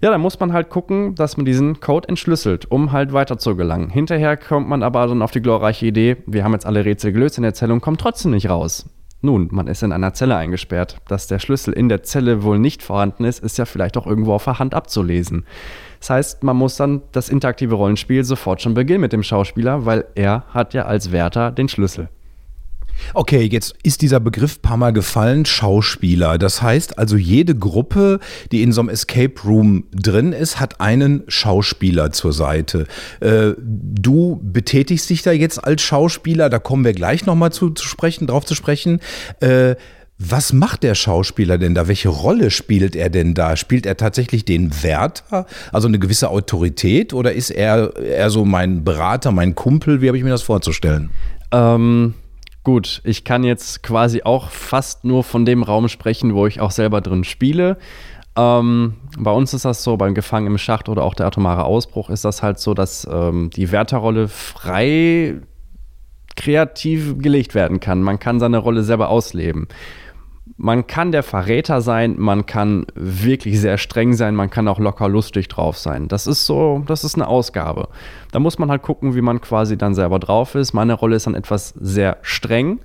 Ja, 0.00 0.10
da 0.10 0.19
muss 0.19 0.40
man 0.40 0.52
halt 0.52 0.70
gucken, 0.70 1.14
dass 1.14 1.36
man 1.36 1.46
diesen 1.46 1.78
Code 1.81 2.08
entschlüsselt, 2.08 2.69
um 2.70 2.90
halt 2.90 3.12
weiter 3.12 3.38
zu 3.38 3.54
gelangen. 3.54 3.90
Hinterher 3.90 4.37
kommt 4.37 4.69
man 4.69 4.82
aber 4.82 5.06
dann 5.06 5.22
auf 5.22 5.30
die 5.30 5.40
glorreiche 5.40 5.87
Idee, 5.87 6.16
wir 6.26 6.42
haben 6.42 6.52
jetzt 6.52 6.66
alle 6.66 6.84
Rätsel 6.84 7.12
gelöst 7.12 7.38
in 7.38 7.44
der 7.44 7.54
Zelle 7.54 7.72
und 7.72 7.80
kommen 7.80 7.96
trotzdem 7.96 8.32
nicht 8.32 8.50
raus. 8.50 8.87
Nun, 9.25 9.48
man 9.52 9.69
ist 9.69 9.82
in 9.82 9.92
einer 9.92 10.12
Zelle 10.12 10.37
eingesperrt. 10.37 10.98
Dass 11.08 11.26
der 11.26 11.38
Schlüssel 11.38 11.72
in 11.72 11.88
der 11.88 12.02
Zelle 12.02 12.42
wohl 12.42 12.58
nicht 12.58 12.82
vorhanden 12.82 13.25
ist, 13.25 13.42
ist 13.42 13.56
ja 13.56 13.64
vielleicht 13.64 13.96
auch 13.96 14.06
irgendwo 14.06 14.34
auf 14.34 14.44
der 14.44 14.58
Hand 14.58 14.75
abzulesen. 14.75 15.46
Das 16.04 16.10
heißt, 16.10 16.42
man 16.42 16.58
muss 16.58 16.76
dann 16.76 17.00
das 17.12 17.30
interaktive 17.30 17.76
Rollenspiel 17.76 18.24
sofort 18.24 18.60
schon 18.60 18.74
beginnen 18.74 19.00
mit 19.00 19.14
dem 19.14 19.22
Schauspieler, 19.22 19.86
weil 19.86 20.04
er 20.14 20.44
hat 20.50 20.74
ja 20.74 20.84
als 20.84 21.12
Wärter 21.12 21.50
den 21.50 21.66
Schlüssel. 21.66 22.10
Okay, 23.14 23.48
jetzt 23.50 23.74
ist 23.82 24.02
dieser 24.02 24.20
Begriff 24.20 24.60
paar 24.60 24.76
Mal 24.76 24.92
gefallen, 24.92 25.46
Schauspieler. 25.46 26.36
Das 26.36 26.60
heißt 26.60 26.98
also, 26.98 27.16
jede 27.16 27.54
Gruppe, 27.54 28.20
die 28.52 28.62
in 28.62 28.72
so 28.72 28.82
einem 28.82 28.90
Escape 28.90 29.32
Room 29.46 29.84
drin 29.92 30.34
ist, 30.34 30.60
hat 30.60 30.78
einen 30.78 31.22
Schauspieler 31.26 32.12
zur 32.12 32.34
Seite. 32.34 32.86
Äh, 33.20 33.52
du 33.58 34.38
betätigst 34.42 35.08
dich 35.08 35.22
da 35.22 35.32
jetzt 35.32 35.64
als 35.64 35.80
Schauspieler, 35.80 36.50
da 36.50 36.58
kommen 36.58 36.84
wir 36.84 36.92
gleich 36.92 37.24
nochmal 37.24 37.50
zu, 37.50 37.70
zu 37.70 37.88
sprechen, 37.88 38.26
drauf 38.26 38.44
zu 38.44 38.54
sprechen. 38.54 39.00
Äh, 39.40 39.76
was 40.19 40.52
macht 40.52 40.84
der 40.84 40.94
Schauspieler 40.94 41.58
denn 41.58 41.75
da? 41.75 41.88
Welche 41.88 42.08
Rolle 42.08 42.50
spielt 42.50 42.94
er 42.94 43.11
denn 43.11 43.34
da? 43.34 43.56
Spielt 43.56 43.84
er 43.84 43.96
tatsächlich 43.96 44.44
den 44.44 44.82
Wärter, 44.82 45.46
also 45.72 45.88
eine 45.88 45.99
gewisse 45.99 46.31
Autorität, 46.31 47.12
oder 47.12 47.32
ist 47.32 47.50
er 47.50 47.96
eher 47.96 48.31
so 48.31 48.44
mein 48.44 48.84
Berater, 48.84 49.32
mein 49.32 49.55
Kumpel? 49.55 50.00
Wie 50.00 50.08
habe 50.08 50.16
ich 50.16 50.22
mir 50.22 50.31
das 50.31 50.43
vorzustellen? 50.43 51.11
Ähm, 51.50 52.14
gut, 52.62 53.00
ich 53.05 53.25
kann 53.25 53.43
jetzt 53.43 53.82
quasi 53.82 54.22
auch 54.22 54.50
fast 54.50 55.05
nur 55.05 55.25
von 55.25 55.44
dem 55.44 55.64
Raum 55.64 55.88
sprechen, 55.88 56.34
wo 56.34 56.46
ich 56.46 56.61
auch 56.61 56.70
selber 56.70 57.00
drin 57.00 57.25
spiele. 57.25 57.76
Ähm, 58.37 58.94
bei 59.18 59.33
uns 59.33 59.52
ist 59.52 59.64
das 59.64 59.83
so, 59.83 59.97
beim 59.97 60.14
Gefangen 60.14 60.47
im 60.47 60.59
Schacht 60.59 60.88
oder 60.88 61.02
auch 61.02 61.14
der 61.14 61.26
atomare 61.26 61.64
Ausbruch 61.64 62.09
ist 62.09 62.25
das 62.25 62.42
halt 62.42 62.61
so, 62.61 62.75
dass 62.75 63.06
ähm, 63.11 63.50
die 63.50 63.73
Wärterrolle 63.73 64.28
frei 64.28 65.35
kreativ 66.37 67.18
gelegt 67.18 67.54
werden 67.54 67.78
kann. 67.78 68.02
Man 68.02 68.18
kann 68.18 68.40
seine 68.40 68.59
Rolle 68.59 68.83
selber 68.83 69.09
ausleben 69.09 69.68
man 70.56 70.87
kann 70.87 71.11
der 71.11 71.23
Verräter 71.23 71.80
sein, 71.80 72.14
man 72.18 72.46
kann 72.46 72.87
wirklich 72.94 73.61
sehr 73.61 73.76
streng 73.76 74.14
sein, 74.14 74.37
man 74.37 74.50
kann 74.50 74.68
auch 74.68 74.78
locker 74.78 75.08
lustig 75.08 75.49
drauf 75.49 75.76
sein. 75.76 76.06
Das 76.06 76.26
ist 76.26 76.46
so, 76.46 76.84
das 76.87 77.02
ist 77.02 77.16
eine 77.16 77.26
Ausgabe. 77.26 77.88
Da 78.30 78.38
muss 78.38 78.58
man 78.58 78.70
halt 78.70 78.82
gucken, 78.82 79.14
wie 79.16 79.20
man 79.20 79.40
quasi 79.40 79.76
dann 79.76 79.94
selber 79.94 80.18
drauf 80.18 80.54
ist. 80.54 80.73
Meine 80.73 80.94
Rolle 80.94 81.16
ist 81.16 81.26
dann 81.26 81.34
etwas 81.34 81.70
sehr 81.80 82.18
streng, 82.23 82.78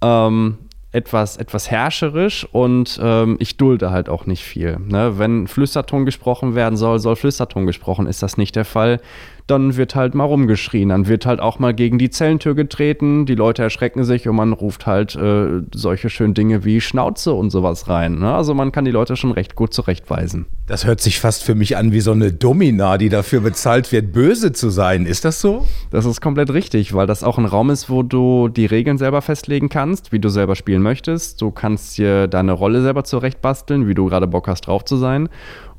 ähm, 0.00 0.58
etwas, 0.92 1.38
etwas 1.38 1.70
herrscherisch 1.70 2.46
und 2.52 3.00
ähm, 3.02 3.36
ich 3.40 3.56
dulde 3.56 3.90
halt 3.90 4.08
auch 4.08 4.26
nicht 4.26 4.44
viel. 4.44 4.78
Ne? 4.78 5.18
Wenn 5.18 5.48
Flüsterton 5.48 6.04
gesprochen 6.04 6.54
werden 6.54 6.76
soll, 6.76 6.98
soll 7.00 7.16
Flüsterton 7.16 7.66
gesprochen. 7.66 8.06
Ist 8.06 8.22
das 8.22 8.36
nicht 8.36 8.54
der 8.54 8.66
Fall, 8.66 9.00
dann 9.46 9.76
wird 9.76 9.94
halt 9.94 10.14
mal 10.14 10.24
rumgeschrien, 10.24 10.90
dann 10.90 11.08
wird 11.08 11.26
halt 11.26 11.40
auch 11.40 11.58
mal 11.58 11.74
gegen 11.74 11.98
die 11.98 12.10
Zellentür 12.10 12.54
getreten, 12.54 13.26
die 13.26 13.34
Leute 13.34 13.62
erschrecken 13.62 14.04
sich 14.04 14.28
und 14.28 14.36
man 14.36 14.52
ruft 14.52 14.86
halt 14.86 15.14
äh, 15.16 15.62
solche 15.74 16.10
schönen 16.10 16.34
Dinge 16.34 16.64
wie 16.64 16.80
Schnauze 16.80 17.32
und 17.32 17.50
sowas 17.50 17.88
rein. 17.88 18.18
Ne? 18.18 18.32
Also 18.32 18.54
man 18.54 18.72
kann 18.72 18.84
die 18.84 18.90
Leute 18.90 19.16
schon 19.16 19.32
recht 19.32 19.54
gut 19.54 19.74
zurechtweisen. 19.74 20.46
Das 20.66 20.86
hört 20.86 21.00
sich 21.00 21.20
fast 21.20 21.42
für 21.42 21.54
mich 21.54 21.76
an 21.76 21.92
wie 21.92 22.00
so 22.00 22.12
eine 22.12 22.32
Domina, 22.32 22.98
die 22.98 23.08
dafür 23.08 23.40
bezahlt 23.40 23.92
wird, 23.92 24.12
böse 24.12 24.52
zu 24.52 24.70
sein. 24.70 25.06
Ist 25.06 25.24
das 25.24 25.40
so? 25.40 25.66
Das 25.90 26.04
ist 26.04 26.20
komplett 26.20 26.52
richtig, 26.52 26.94
weil 26.94 27.06
das 27.06 27.24
auch 27.24 27.38
ein 27.38 27.44
Raum 27.44 27.70
ist, 27.70 27.90
wo 27.90 28.02
du 28.02 28.48
die 28.48 28.66
Regeln 28.66 28.98
selber 28.98 29.22
festlegen 29.22 29.68
kannst, 29.68 30.12
wie 30.12 30.18
du 30.18 30.28
selber 30.28 30.54
spielen 30.54 30.82
möchtest. 30.82 31.42
Du 31.42 31.50
kannst 31.50 31.98
dir 31.98 32.28
deine 32.28 32.52
Rolle 32.52 32.82
selber 32.82 33.04
zurechtbasteln, 33.04 33.88
wie 33.88 33.94
du 33.94 34.06
gerade 34.06 34.26
Bock 34.26 34.48
hast 34.48 34.66
drauf 34.66 34.84
zu 34.84 34.96
sein. 34.96 35.28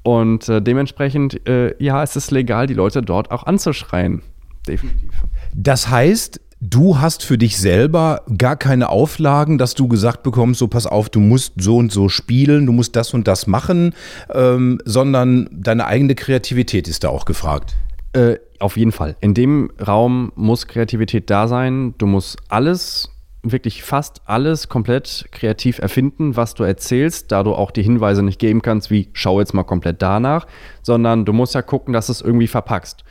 Und 0.03 0.49
äh, 0.49 0.61
dementsprechend, 0.61 1.47
äh, 1.47 1.73
ja, 1.81 2.03
es 2.03 2.15
ist 2.15 2.31
legal, 2.31 2.67
die 2.67 2.73
Leute 2.73 3.01
dort 3.01 3.31
auch 3.31 3.45
anzuschreien. 3.45 4.21
Definitiv. 4.67 5.11
Das 5.53 5.89
heißt, 5.89 6.39
du 6.59 6.99
hast 6.99 7.23
für 7.23 7.37
dich 7.37 7.57
selber 7.57 8.21
gar 8.37 8.55
keine 8.55 8.89
Auflagen, 8.89 9.57
dass 9.57 9.73
du 9.73 9.87
gesagt 9.87 10.23
bekommst, 10.23 10.59
so 10.59 10.67
pass 10.67 10.87
auf, 10.87 11.09
du 11.09 11.19
musst 11.19 11.53
so 11.57 11.77
und 11.77 11.91
so 11.91 12.09
spielen, 12.09 12.65
du 12.65 12.71
musst 12.71 12.95
das 12.95 13.13
und 13.13 13.27
das 13.27 13.47
machen, 13.47 13.93
ähm, 14.33 14.79
sondern 14.85 15.49
deine 15.51 15.85
eigene 15.85 16.15
Kreativität 16.15 16.87
ist 16.87 17.03
da 17.03 17.09
auch 17.09 17.25
gefragt. 17.25 17.75
Äh, 18.13 18.37
auf 18.59 18.77
jeden 18.77 18.91
Fall. 18.91 19.15
In 19.19 19.33
dem 19.33 19.71
Raum 19.85 20.31
muss 20.35 20.67
Kreativität 20.67 21.29
da 21.29 21.47
sein. 21.47 21.95
Du 21.97 22.05
musst 22.05 22.37
alles 22.47 23.09
wirklich 23.43 23.83
fast 23.83 24.21
alles 24.25 24.69
komplett 24.69 25.25
kreativ 25.31 25.79
erfinden, 25.79 26.35
was 26.35 26.53
du 26.53 26.63
erzählst, 26.63 27.31
da 27.31 27.43
du 27.43 27.53
auch 27.53 27.71
die 27.71 27.83
Hinweise 27.83 28.23
nicht 28.23 28.39
geben 28.39 28.61
kannst, 28.61 28.89
wie 28.89 29.09
schau 29.13 29.39
jetzt 29.39 29.53
mal 29.53 29.63
komplett 29.63 30.01
danach, 30.01 30.47
sondern 30.81 31.25
du 31.25 31.33
musst 31.33 31.53
ja 31.53 31.61
gucken, 31.61 31.93
dass 31.93 32.09
es 32.09 32.21
irgendwie 32.21 32.47
verpackst. 32.47 33.03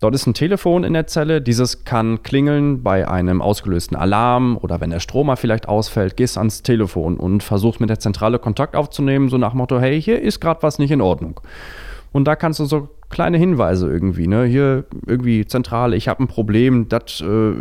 Dort 0.00 0.14
ist 0.14 0.26
ein 0.26 0.34
Telefon 0.34 0.84
in 0.84 0.92
der 0.92 1.06
Zelle. 1.06 1.40
Dieses 1.40 1.84
kann 1.84 2.22
klingeln 2.22 2.82
bei 2.82 3.08
einem 3.08 3.40
ausgelösten 3.40 3.96
Alarm 3.96 4.58
oder 4.60 4.80
wenn 4.80 4.90
der 4.90 5.00
Stromer 5.00 5.36
vielleicht 5.36 5.68
ausfällt, 5.68 6.18
gehst 6.18 6.36
ans 6.36 6.62
Telefon 6.62 7.16
und 7.16 7.42
versuchst 7.42 7.80
mit 7.80 7.88
der 7.88 7.98
Zentrale 7.98 8.38
Kontakt 8.38 8.76
aufzunehmen, 8.76 9.30
so 9.30 9.38
nach 9.38 9.54
Motto, 9.54 9.80
hey, 9.80 10.00
hier 10.02 10.20
ist 10.20 10.40
gerade 10.40 10.62
was 10.62 10.78
nicht 10.78 10.90
in 10.90 11.00
Ordnung. 11.00 11.40
Und 12.12 12.24
da 12.24 12.36
kannst 12.36 12.60
du 12.60 12.66
so 12.66 12.88
kleine 13.08 13.38
Hinweise 13.38 13.88
irgendwie, 13.88 14.26
ne? 14.26 14.44
Hier 14.44 14.84
irgendwie 15.06 15.46
Zentrale, 15.46 15.96
ich 15.96 16.08
habe 16.08 16.24
ein 16.24 16.28
Problem, 16.28 16.88
das 16.88 17.20
äh, 17.22 17.52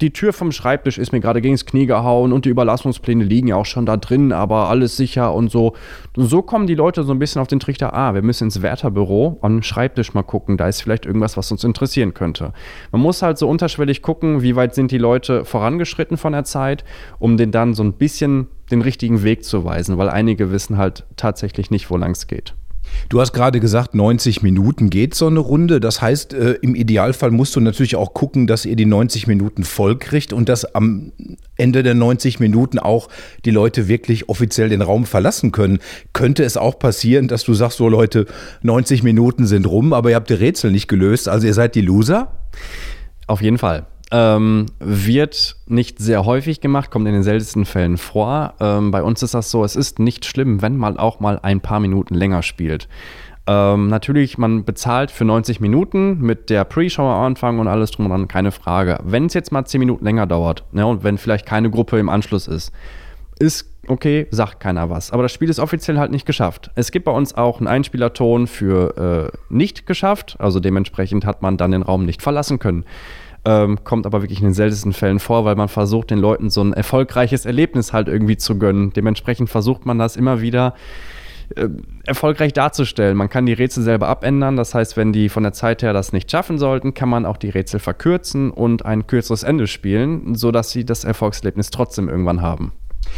die 0.00 0.12
Tür 0.12 0.32
vom 0.32 0.52
Schreibtisch 0.52 0.98
ist 0.98 1.12
mir 1.12 1.20
gerade 1.20 1.40
gegen 1.40 1.54
das 1.54 1.64
Knie 1.64 1.86
gehauen 1.86 2.32
und 2.32 2.44
die 2.44 2.50
Überlassungspläne 2.50 3.24
liegen 3.24 3.48
ja 3.48 3.56
auch 3.56 3.66
schon 3.66 3.86
da 3.86 3.96
drin, 3.96 4.32
aber 4.32 4.68
alles 4.68 4.96
sicher 4.96 5.32
und 5.32 5.50
so. 5.50 5.74
So 6.14 6.42
kommen 6.42 6.66
die 6.66 6.74
Leute 6.74 7.04
so 7.04 7.12
ein 7.12 7.18
bisschen 7.18 7.40
auf 7.40 7.48
den 7.48 7.60
Trichter, 7.60 7.94
ah, 7.94 8.14
wir 8.14 8.22
müssen 8.22 8.44
ins 8.44 8.62
Wärterbüro 8.62 9.38
am 9.42 9.62
Schreibtisch 9.62 10.14
mal 10.14 10.22
gucken, 10.22 10.56
da 10.56 10.68
ist 10.68 10.82
vielleicht 10.82 11.06
irgendwas, 11.06 11.36
was 11.36 11.50
uns 11.50 11.64
interessieren 11.64 12.14
könnte. 12.14 12.52
Man 12.92 13.00
muss 13.00 13.22
halt 13.22 13.38
so 13.38 13.48
unterschwellig 13.48 14.02
gucken, 14.02 14.42
wie 14.42 14.56
weit 14.56 14.74
sind 14.74 14.90
die 14.90 14.98
Leute 14.98 15.44
vorangeschritten 15.44 16.16
von 16.16 16.32
der 16.32 16.44
Zeit, 16.44 16.84
um 17.18 17.36
den 17.36 17.50
dann 17.50 17.74
so 17.74 17.82
ein 17.82 17.92
bisschen 17.92 18.48
den 18.70 18.82
richtigen 18.82 19.22
Weg 19.22 19.44
zu 19.44 19.64
weisen, 19.64 19.96
weil 19.96 20.10
einige 20.10 20.50
wissen 20.50 20.76
halt 20.76 21.04
tatsächlich 21.16 21.70
nicht, 21.70 21.90
wo 21.90 21.96
lang 21.96 22.10
es 22.10 22.26
geht. 22.26 22.55
Du 23.08 23.20
hast 23.20 23.32
gerade 23.32 23.60
gesagt, 23.60 23.94
90 23.94 24.42
Minuten 24.42 24.90
geht 24.90 25.14
so 25.14 25.26
eine 25.26 25.38
Runde. 25.38 25.80
Das 25.80 26.02
heißt, 26.02 26.34
äh, 26.34 26.52
im 26.62 26.74
Idealfall 26.74 27.30
musst 27.30 27.54
du 27.56 27.60
natürlich 27.60 27.96
auch 27.96 28.14
gucken, 28.14 28.46
dass 28.46 28.64
ihr 28.64 28.76
die 28.76 28.86
90 28.86 29.26
Minuten 29.26 29.64
voll 29.64 29.98
kriegt 29.98 30.32
und 30.32 30.48
dass 30.48 30.74
am 30.74 31.12
Ende 31.56 31.82
der 31.82 31.94
90 31.94 32.40
Minuten 32.40 32.78
auch 32.78 33.08
die 33.44 33.50
Leute 33.50 33.88
wirklich 33.88 34.28
offiziell 34.28 34.68
den 34.68 34.82
Raum 34.82 35.06
verlassen 35.06 35.52
können. 35.52 35.78
Könnte 36.12 36.44
es 36.44 36.56
auch 36.56 36.78
passieren, 36.78 37.28
dass 37.28 37.44
du 37.44 37.54
sagst, 37.54 37.78
so 37.78 37.88
Leute, 37.88 38.26
90 38.62 39.02
Minuten 39.02 39.46
sind 39.46 39.66
rum, 39.66 39.92
aber 39.92 40.10
ihr 40.10 40.16
habt 40.16 40.30
die 40.30 40.34
Rätsel 40.34 40.70
nicht 40.70 40.88
gelöst, 40.88 41.28
also 41.28 41.46
ihr 41.46 41.54
seid 41.54 41.74
die 41.74 41.80
Loser? 41.80 42.32
Auf 43.26 43.42
jeden 43.42 43.58
Fall. 43.58 43.86
Ähm, 44.12 44.66
wird 44.78 45.56
nicht 45.66 45.98
sehr 45.98 46.24
häufig 46.24 46.60
gemacht, 46.60 46.92
kommt 46.92 47.08
in 47.08 47.14
den 47.14 47.24
seltensten 47.24 47.64
Fällen 47.64 47.98
vor. 47.98 48.54
Ähm, 48.60 48.92
bei 48.92 49.02
uns 49.02 49.22
ist 49.24 49.34
das 49.34 49.50
so, 49.50 49.64
es 49.64 49.74
ist 49.74 49.98
nicht 49.98 50.24
schlimm, 50.24 50.62
wenn 50.62 50.76
man 50.76 50.96
auch 50.96 51.18
mal 51.18 51.40
ein 51.42 51.60
paar 51.60 51.80
Minuten 51.80 52.14
länger 52.14 52.42
spielt. 52.44 52.88
Ähm, 53.48 53.88
natürlich, 53.88 54.38
man 54.38 54.64
bezahlt 54.64 55.10
für 55.10 55.24
90 55.24 55.60
Minuten 55.60 56.20
mit 56.20 56.50
der 56.50 56.64
Pre-Show 56.64 57.02
am 57.02 57.24
Anfang 57.24 57.58
und 57.58 57.68
alles 57.68 57.92
drum 57.92 58.06
und 58.06 58.10
dran, 58.10 58.28
keine 58.28 58.50
Frage. 58.50 58.98
Wenn 59.04 59.26
es 59.26 59.34
jetzt 59.34 59.52
mal 59.52 59.64
10 59.64 59.78
Minuten 59.78 60.04
länger 60.04 60.26
dauert 60.26 60.64
ne, 60.72 60.84
und 60.86 61.04
wenn 61.04 61.16
vielleicht 61.16 61.46
keine 61.46 61.70
Gruppe 61.70 61.98
im 61.98 62.08
Anschluss 62.08 62.48
ist, 62.48 62.72
ist 63.38 63.70
okay, 63.86 64.26
sagt 64.30 64.58
keiner 64.58 64.90
was. 64.90 65.12
Aber 65.12 65.22
das 65.22 65.32
Spiel 65.32 65.48
ist 65.48 65.60
offiziell 65.60 65.98
halt 65.98 66.10
nicht 66.10 66.26
geschafft. 66.26 66.70
Es 66.74 66.90
gibt 66.90 67.04
bei 67.04 67.12
uns 67.12 67.34
auch 67.34 67.58
einen 67.58 67.68
Einspielerton 67.68 68.48
für 68.48 69.30
äh, 69.32 69.38
nicht 69.48 69.86
geschafft, 69.86 70.36
also 70.40 70.58
dementsprechend 70.58 71.24
hat 71.24 71.42
man 71.42 71.56
dann 71.56 71.70
den 71.70 71.82
Raum 71.82 72.04
nicht 72.04 72.22
verlassen 72.22 72.58
können. 72.58 72.84
Ähm, 73.46 73.78
kommt 73.84 74.06
aber 74.06 74.22
wirklich 74.22 74.40
in 74.40 74.46
den 74.46 74.54
seltensten 74.54 74.92
Fällen 74.92 75.20
vor, 75.20 75.44
weil 75.44 75.54
man 75.54 75.68
versucht, 75.68 76.10
den 76.10 76.18
Leuten 76.18 76.50
so 76.50 76.62
ein 76.64 76.72
erfolgreiches 76.72 77.46
Erlebnis 77.46 77.92
halt 77.92 78.08
irgendwie 78.08 78.36
zu 78.36 78.58
gönnen. 78.58 78.92
Dementsprechend 78.92 79.48
versucht 79.48 79.86
man 79.86 80.00
das 80.00 80.16
immer 80.16 80.40
wieder 80.40 80.74
äh, 81.54 81.68
erfolgreich 82.04 82.52
darzustellen. 82.54 83.16
Man 83.16 83.28
kann 83.28 83.46
die 83.46 83.52
Rätsel 83.52 83.84
selber 83.84 84.08
abändern. 84.08 84.56
Das 84.56 84.74
heißt, 84.74 84.96
wenn 84.96 85.12
die 85.12 85.28
von 85.28 85.44
der 85.44 85.52
Zeit 85.52 85.84
her 85.84 85.92
das 85.92 86.12
nicht 86.12 86.28
schaffen 86.28 86.58
sollten, 86.58 86.92
kann 86.92 87.08
man 87.08 87.24
auch 87.24 87.36
die 87.36 87.50
Rätsel 87.50 87.78
verkürzen 87.78 88.50
und 88.50 88.84
ein 88.84 89.06
kürzeres 89.06 89.44
Ende 89.44 89.68
spielen, 89.68 90.34
sodass 90.34 90.70
sie 90.70 90.84
das 90.84 91.04
Erfolgserlebnis 91.04 91.70
trotzdem 91.70 92.08
irgendwann 92.08 92.42
haben. 92.42 92.72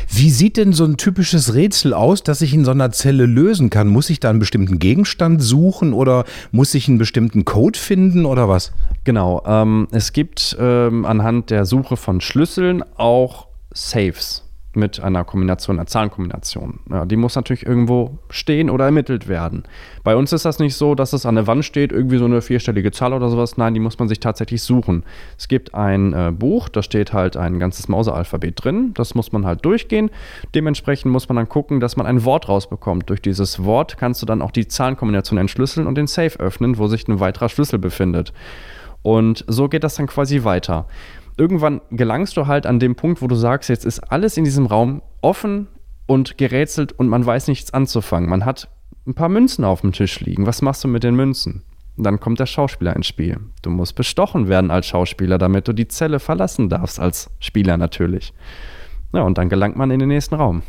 Wie 0.08 0.30
sieht 0.30 0.56
denn 0.56 0.72
so 0.72 0.84
ein 0.84 0.96
typisches 0.96 1.54
Rätsel 1.54 1.92
aus, 1.92 2.22
das 2.22 2.40
ich 2.40 2.54
in 2.54 2.64
so 2.64 2.70
einer 2.70 2.90
Zelle 2.90 3.26
lösen 3.26 3.70
kann? 3.70 3.88
Muss 3.88 4.10
ich 4.10 4.20
da 4.20 4.30
einen 4.30 4.38
bestimmten 4.38 4.78
Gegenstand 4.78 5.42
suchen 5.42 5.92
oder 5.92 6.24
muss 6.50 6.74
ich 6.74 6.88
einen 6.88 6.98
bestimmten 6.98 7.44
Code 7.44 7.78
finden 7.78 8.24
oder 8.24 8.48
was? 8.48 8.72
Genau, 9.04 9.42
ähm, 9.46 9.88
es 9.90 10.12
gibt 10.12 10.56
ähm, 10.58 11.04
anhand 11.04 11.50
der 11.50 11.66
Suche 11.66 11.96
von 11.96 12.20
Schlüsseln 12.20 12.82
auch 12.96 13.48
Saves 13.72 14.47
mit 14.78 15.00
einer 15.00 15.24
Kombination, 15.24 15.78
einer 15.78 15.86
Zahlenkombination. 15.86 16.80
Ja, 16.90 17.04
die 17.04 17.16
muss 17.16 17.36
natürlich 17.36 17.66
irgendwo 17.66 18.18
stehen 18.30 18.70
oder 18.70 18.86
ermittelt 18.86 19.28
werden. 19.28 19.64
Bei 20.04 20.16
uns 20.16 20.32
ist 20.32 20.44
das 20.44 20.58
nicht 20.58 20.74
so, 20.74 20.94
dass 20.94 21.12
es 21.12 21.26
an 21.26 21.34
der 21.34 21.46
Wand 21.46 21.64
steht, 21.64 21.92
irgendwie 21.92 22.16
so 22.16 22.24
eine 22.24 22.40
vierstellige 22.40 22.90
Zahl 22.90 23.12
oder 23.12 23.28
sowas. 23.28 23.56
Nein, 23.56 23.74
die 23.74 23.80
muss 23.80 23.98
man 23.98 24.08
sich 24.08 24.20
tatsächlich 24.20 24.62
suchen. 24.62 25.04
Es 25.36 25.48
gibt 25.48 25.74
ein 25.74 26.12
äh, 26.12 26.32
Buch, 26.32 26.68
da 26.68 26.82
steht 26.82 27.12
halt 27.12 27.36
ein 27.36 27.58
ganzes 27.58 27.88
Mauseralphabet 27.88 28.64
drin. 28.64 28.94
Das 28.94 29.14
muss 29.14 29.32
man 29.32 29.44
halt 29.44 29.64
durchgehen. 29.64 30.10
Dementsprechend 30.54 31.12
muss 31.12 31.28
man 31.28 31.36
dann 31.36 31.48
gucken, 31.48 31.80
dass 31.80 31.96
man 31.96 32.06
ein 32.06 32.24
Wort 32.24 32.48
rausbekommt. 32.48 33.10
Durch 33.10 33.20
dieses 33.20 33.64
Wort 33.64 33.98
kannst 33.98 34.22
du 34.22 34.26
dann 34.26 34.40
auch 34.40 34.52
die 34.52 34.68
Zahlenkombination 34.68 35.38
entschlüsseln 35.38 35.86
und 35.86 35.96
den 35.96 36.06
Safe 36.06 36.38
öffnen, 36.38 36.78
wo 36.78 36.86
sich 36.86 37.06
ein 37.08 37.20
weiterer 37.20 37.48
Schlüssel 37.48 37.78
befindet. 37.78 38.32
Und 39.02 39.44
so 39.46 39.68
geht 39.68 39.84
das 39.84 39.94
dann 39.94 40.06
quasi 40.06 40.44
weiter 40.44 40.86
irgendwann 41.38 41.80
gelangst 41.90 42.36
du 42.36 42.46
halt 42.46 42.66
an 42.66 42.78
dem 42.78 42.96
Punkt, 42.96 43.22
wo 43.22 43.26
du 43.26 43.34
sagst, 43.34 43.68
jetzt 43.68 43.84
ist 43.84 44.00
alles 44.00 44.36
in 44.36 44.44
diesem 44.44 44.66
Raum 44.66 45.02
offen 45.20 45.68
und 46.06 46.38
gerätselt 46.38 46.92
und 46.92 47.08
man 47.08 47.24
weiß 47.24 47.48
nichts 47.48 47.72
anzufangen. 47.72 48.28
Man 48.28 48.44
hat 48.44 48.68
ein 49.06 49.14
paar 49.14 49.28
Münzen 49.28 49.64
auf 49.64 49.80
dem 49.80 49.92
Tisch 49.92 50.20
liegen. 50.20 50.46
Was 50.46 50.62
machst 50.62 50.84
du 50.84 50.88
mit 50.88 51.04
den 51.04 51.14
Münzen? 51.14 51.62
dann 51.98 52.20
kommt 52.20 52.40
der 52.40 52.46
Schauspieler 52.46 52.94
ins 52.94 53.06
Spiel. 53.06 53.38
Du 53.62 53.70
musst 53.70 53.94
bestochen 53.94 54.48
werden 54.48 54.70
als 54.70 54.86
Schauspieler, 54.86 55.38
damit 55.38 55.68
du 55.68 55.72
die 55.72 55.88
Zelle 55.88 56.20
verlassen 56.20 56.68
darfst, 56.68 57.00
als 57.00 57.30
Spieler 57.40 57.76
natürlich. 57.76 58.32
Ja, 59.12 59.22
und 59.22 59.38
dann 59.38 59.48
gelangt 59.48 59.76
man 59.76 59.90
in 59.90 59.98
den 59.98 60.08
nächsten 60.08 60.36
Raum. 60.36 60.62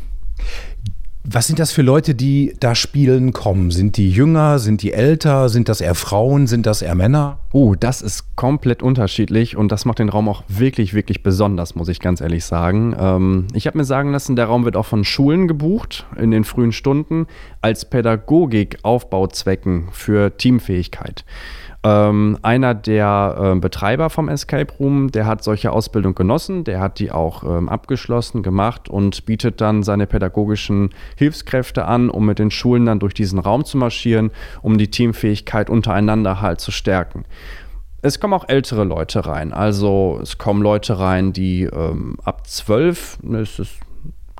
Was 1.22 1.48
sind 1.48 1.58
das 1.58 1.70
für 1.70 1.82
Leute, 1.82 2.14
die 2.14 2.54
da 2.60 2.74
spielen 2.74 3.34
kommen? 3.34 3.70
Sind 3.70 3.98
die 3.98 4.10
jünger? 4.10 4.58
Sind 4.58 4.80
die 4.80 4.94
älter? 4.94 5.50
Sind 5.50 5.68
das 5.68 5.82
eher 5.82 5.94
Frauen? 5.94 6.46
Sind 6.46 6.64
das 6.64 6.80
eher 6.80 6.94
Männer? 6.94 7.40
Oh, 7.52 7.74
das 7.74 8.00
ist 8.00 8.36
komplett 8.36 8.82
unterschiedlich 8.82 9.54
und 9.54 9.70
das 9.70 9.84
macht 9.84 9.98
den 9.98 10.08
Raum 10.08 10.30
auch 10.30 10.44
wirklich, 10.48 10.94
wirklich 10.94 11.22
besonders, 11.22 11.74
muss 11.74 11.88
ich 11.88 12.00
ganz 12.00 12.22
ehrlich 12.22 12.46
sagen. 12.46 12.96
Ähm, 12.98 13.48
ich 13.52 13.66
habe 13.66 13.76
mir 13.76 13.84
sagen 13.84 14.12
lassen, 14.12 14.34
der 14.34 14.46
Raum 14.46 14.64
wird 14.64 14.76
auch 14.76 14.86
von 14.86 15.04
Schulen 15.04 15.46
gebucht 15.46 16.06
in 16.16 16.30
den 16.30 16.44
frühen 16.44 16.72
Stunden 16.72 17.26
als 17.60 17.84
Pädagogik-Aufbauzwecken 17.84 19.88
für 19.92 20.38
Teamfähigkeit. 20.38 21.26
Ähm, 21.82 22.38
einer 22.42 22.74
der 22.74 23.54
äh, 23.54 23.58
Betreiber 23.58 24.10
vom 24.10 24.28
Escape 24.28 24.70
Room, 24.78 25.10
der 25.10 25.24
hat 25.24 25.42
solche 25.42 25.72
Ausbildung 25.72 26.14
genossen, 26.14 26.62
der 26.64 26.78
hat 26.78 26.98
die 26.98 27.10
auch 27.10 27.42
ähm, 27.42 27.70
abgeschlossen, 27.70 28.42
gemacht 28.42 28.90
und 28.90 29.24
bietet 29.24 29.62
dann 29.62 29.82
seine 29.82 30.06
pädagogischen 30.06 30.90
Hilfskräfte 31.16 31.86
an, 31.86 32.10
um 32.10 32.26
mit 32.26 32.38
den 32.38 32.50
Schulen 32.50 32.84
dann 32.84 32.98
durch 32.98 33.14
diesen 33.14 33.38
Raum 33.38 33.64
zu 33.64 33.78
marschieren, 33.78 34.30
um 34.60 34.76
die 34.76 34.90
Teamfähigkeit 34.90 35.70
untereinander 35.70 36.42
halt 36.42 36.60
zu 36.60 36.70
stärken. 36.70 37.24
Es 38.02 38.20
kommen 38.20 38.34
auch 38.34 38.48
ältere 38.48 38.84
Leute 38.84 39.24
rein. 39.24 39.54
Also 39.54 40.18
es 40.22 40.36
kommen 40.36 40.62
Leute 40.62 40.98
rein, 40.98 41.32
die 41.32 41.62
ähm, 41.64 42.16
ab 42.24 42.46
zwölf, 42.46 43.16
das 43.22 43.58
ist 43.58 43.78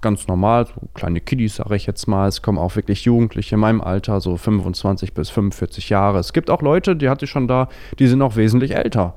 ganz 0.00 0.26
normal, 0.28 0.66
so 0.66 0.88
kleine 0.95 1.21
Kiddies, 1.21 1.57
sage 1.57 1.76
ich 1.76 1.87
jetzt 1.87 2.07
mal. 2.07 2.28
Es 2.28 2.42
kommen 2.42 2.59
auch 2.59 2.76
wirklich 2.76 3.04
Jugendliche 3.04 3.54
in 3.54 3.61
meinem 3.61 3.80
Alter, 3.80 4.21
so 4.21 4.37
25 4.37 5.14
bis 5.14 5.30
45 5.30 5.88
Jahre. 5.88 6.19
Es 6.19 6.33
gibt 6.33 6.50
auch 6.50 6.62
Leute, 6.62 6.97
die 6.97 7.09
hatte 7.09 7.25
ich 7.25 7.30
schon 7.30 7.49
da, 7.49 7.69
die 7.99 8.07
sind 8.07 8.23
auch 8.23 8.37
wesentlich 8.37 8.75
älter. 8.75 9.14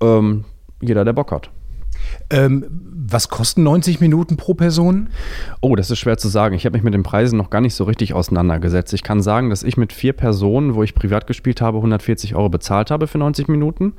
Ähm, 0.00 0.44
jeder, 0.80 1.04
der 1.04 1.12
Bock 1.12 1.32
hat. 1.32 1.50
Ähm, 2.30 2.64
was 3.08 3.28
kosten 3.28 3.62
90 3.62 4.00
Minuten 4.00 4.36
pro 4.36 4.54
Person? 4.54 5.08
Oh, 5.60 5.76
das 5.76 5.90
ist 5.90 5.98
schwer 5.98 6.18
zu 6.18 6.28
sagen. 6.28 6.54
Ich 6.54 6.66
habe 6.66 6.76
mich 6.76 6.82
mit 6.82 6.94
den 6.94 7.02
Preisen 7.02 7.36
noch 7.36 7.50
gar 7.50 7.60
nicht 7.60 7.74
so 7.74 7.84
richtig 7.84 8.14
auseinandergesetzt. 8.14 8.92
Ich 8.94 9.02
kann 9.02 9.22
sagen, 9.22 9.48
dass 9.50 9.62
ich 9.62 9.76
mit 9.76 9.92
vier 9.92 10.12
Personen, 10.12 10.74
wo 10.74 10.82
ich 10.82 10.94
privat 10.94 11.26
gespielt 11.26 11.60
habe, 11.60 11.78
140 11.78 12.34
Euro 12.34 12.48
bezahlt 12.48 12.90
habe 12.90 13.06
für 13.06 13.18
90 13.18 13.48
Minuten. 13.48 13.94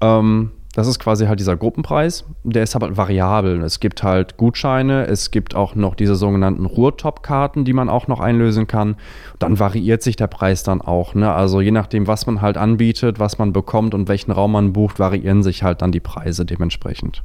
Ähm, 0.00 0.50
das 0.72 0.86
ist 0.86 0.98
quasi 0.98 1.26
halt 1.26 1.38
dieser 1.38 1.56
Gruppenpreis. 1.56 2.24
Der 2.44 2.62
ist 2.62 2.74
aber 2.74 2.86
halt 2.86 2.96
variabel. 2.96 3.62
Es 3.62 3.78
gibt 3.78 4.02
halt 4.02 4.38
Gutscheine, 4.38 5.06
es 5.06 5.30
gibt 5.30 5.54
auch 5.54 5.74
noch 5.74 5.94
diese 5.94 6.14
sogenannten 6.14 6.64
Ruhrtop-Karten, 6.64 7.64
die 7.64 7.74
man 7.74 7.90
auch 7.90 8.08
noch 8.08 8.20
einlösen 8.20 8.66
kann. 8.66 8.96
Dann 9.38 9.58
variiert 9.58 10.02
sich 10.02 10.16
der 10.16 10.28
Preis 10.28 10.62
dann 10.62 10.80
auch. 10.80 11.14
Ne? 11.14 11.30
Also 11.30 11.60
je 11.60 11.72
nachdem, 11.72 12.06
was 12.06 12.26
man 12.26 12.40
halt 12.40 12.56
anbietet, 12.56 13.18
was 13.18 13.38
man 13.38 13.52
bekommt 13.52 13.92
und 13.92 14.08
welchen 14.08 14.30
Raum 14.30 14.52
man 14.52 14.72
bucht, 14.72 14.98
variieren 14.98 15.42
sich 15.42 15.62
halt 15.62 15.82
dann 15.82 15.92
die 15.92 16.00
Preise 16.00 16.46
dementsprechend. 16.46 17.22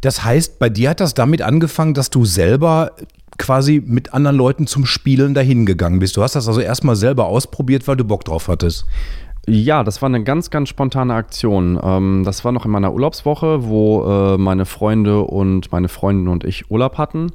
Das 0.00 0.24
heißt, 0.24 0.58
bei 0.58 0.70
dir 0.70 0.90
hat 0.90 1.00
das 1.00 1.12
damit 1.12 1.42
angefangen, 1.42 1.92
dass 1.92 2.08
du 2.08 2.24
selber 2.24 2.92
quasi 3.38 3.82
mit 3.84 4.14
anderen 4.14 4.36
Leuten 4.36 4.66
zum 4.66 4.84
Spielen 4.84 5.32
dahin 5.32 5.64
gegangen 5.64 6.00
bist. 6.00 6.16
Du 6.16 6.22
hast 6.22 6.34
das 6.34 6.48
also 6.48 6.60
erstmal 6.60 6.96
selber 6.96 7.26
ausprobiert, 7.26 7.86
weil 7.86 7.96
du 7.96 8.04
Bock 8.04 8.24
drauf 8.24 8.48
hattest. 8.48 8.84
Ja, 9.48 9.82
das 9.82 10.02
war 10.02 10.08
eine 10.08 10.22
ganz, 10.22 10.50
ganz 10.50 10.68
spontane 10.68 11.14
Aktion. 11.14 11.80
Ähm, 11.82 12.22
das 12.22 12.44
war 12.44 12.52
noch 12.52 12.66
in 12.66 12.70
meiner 12.70 12.92
Urlaubswoche, 12.92 13.64
wo 13.66 14.04
äh, 14.04 14.36
meine 14.36 14.66
Freunde 14.66 15.22
und 15.22 15.72
meine 15.72 15.88
Freundin 15.88 16.28
und 16.28 16.44
ich 16.44 16.70
Urlaub 16.70 16.98
hatten. 16.98 17.32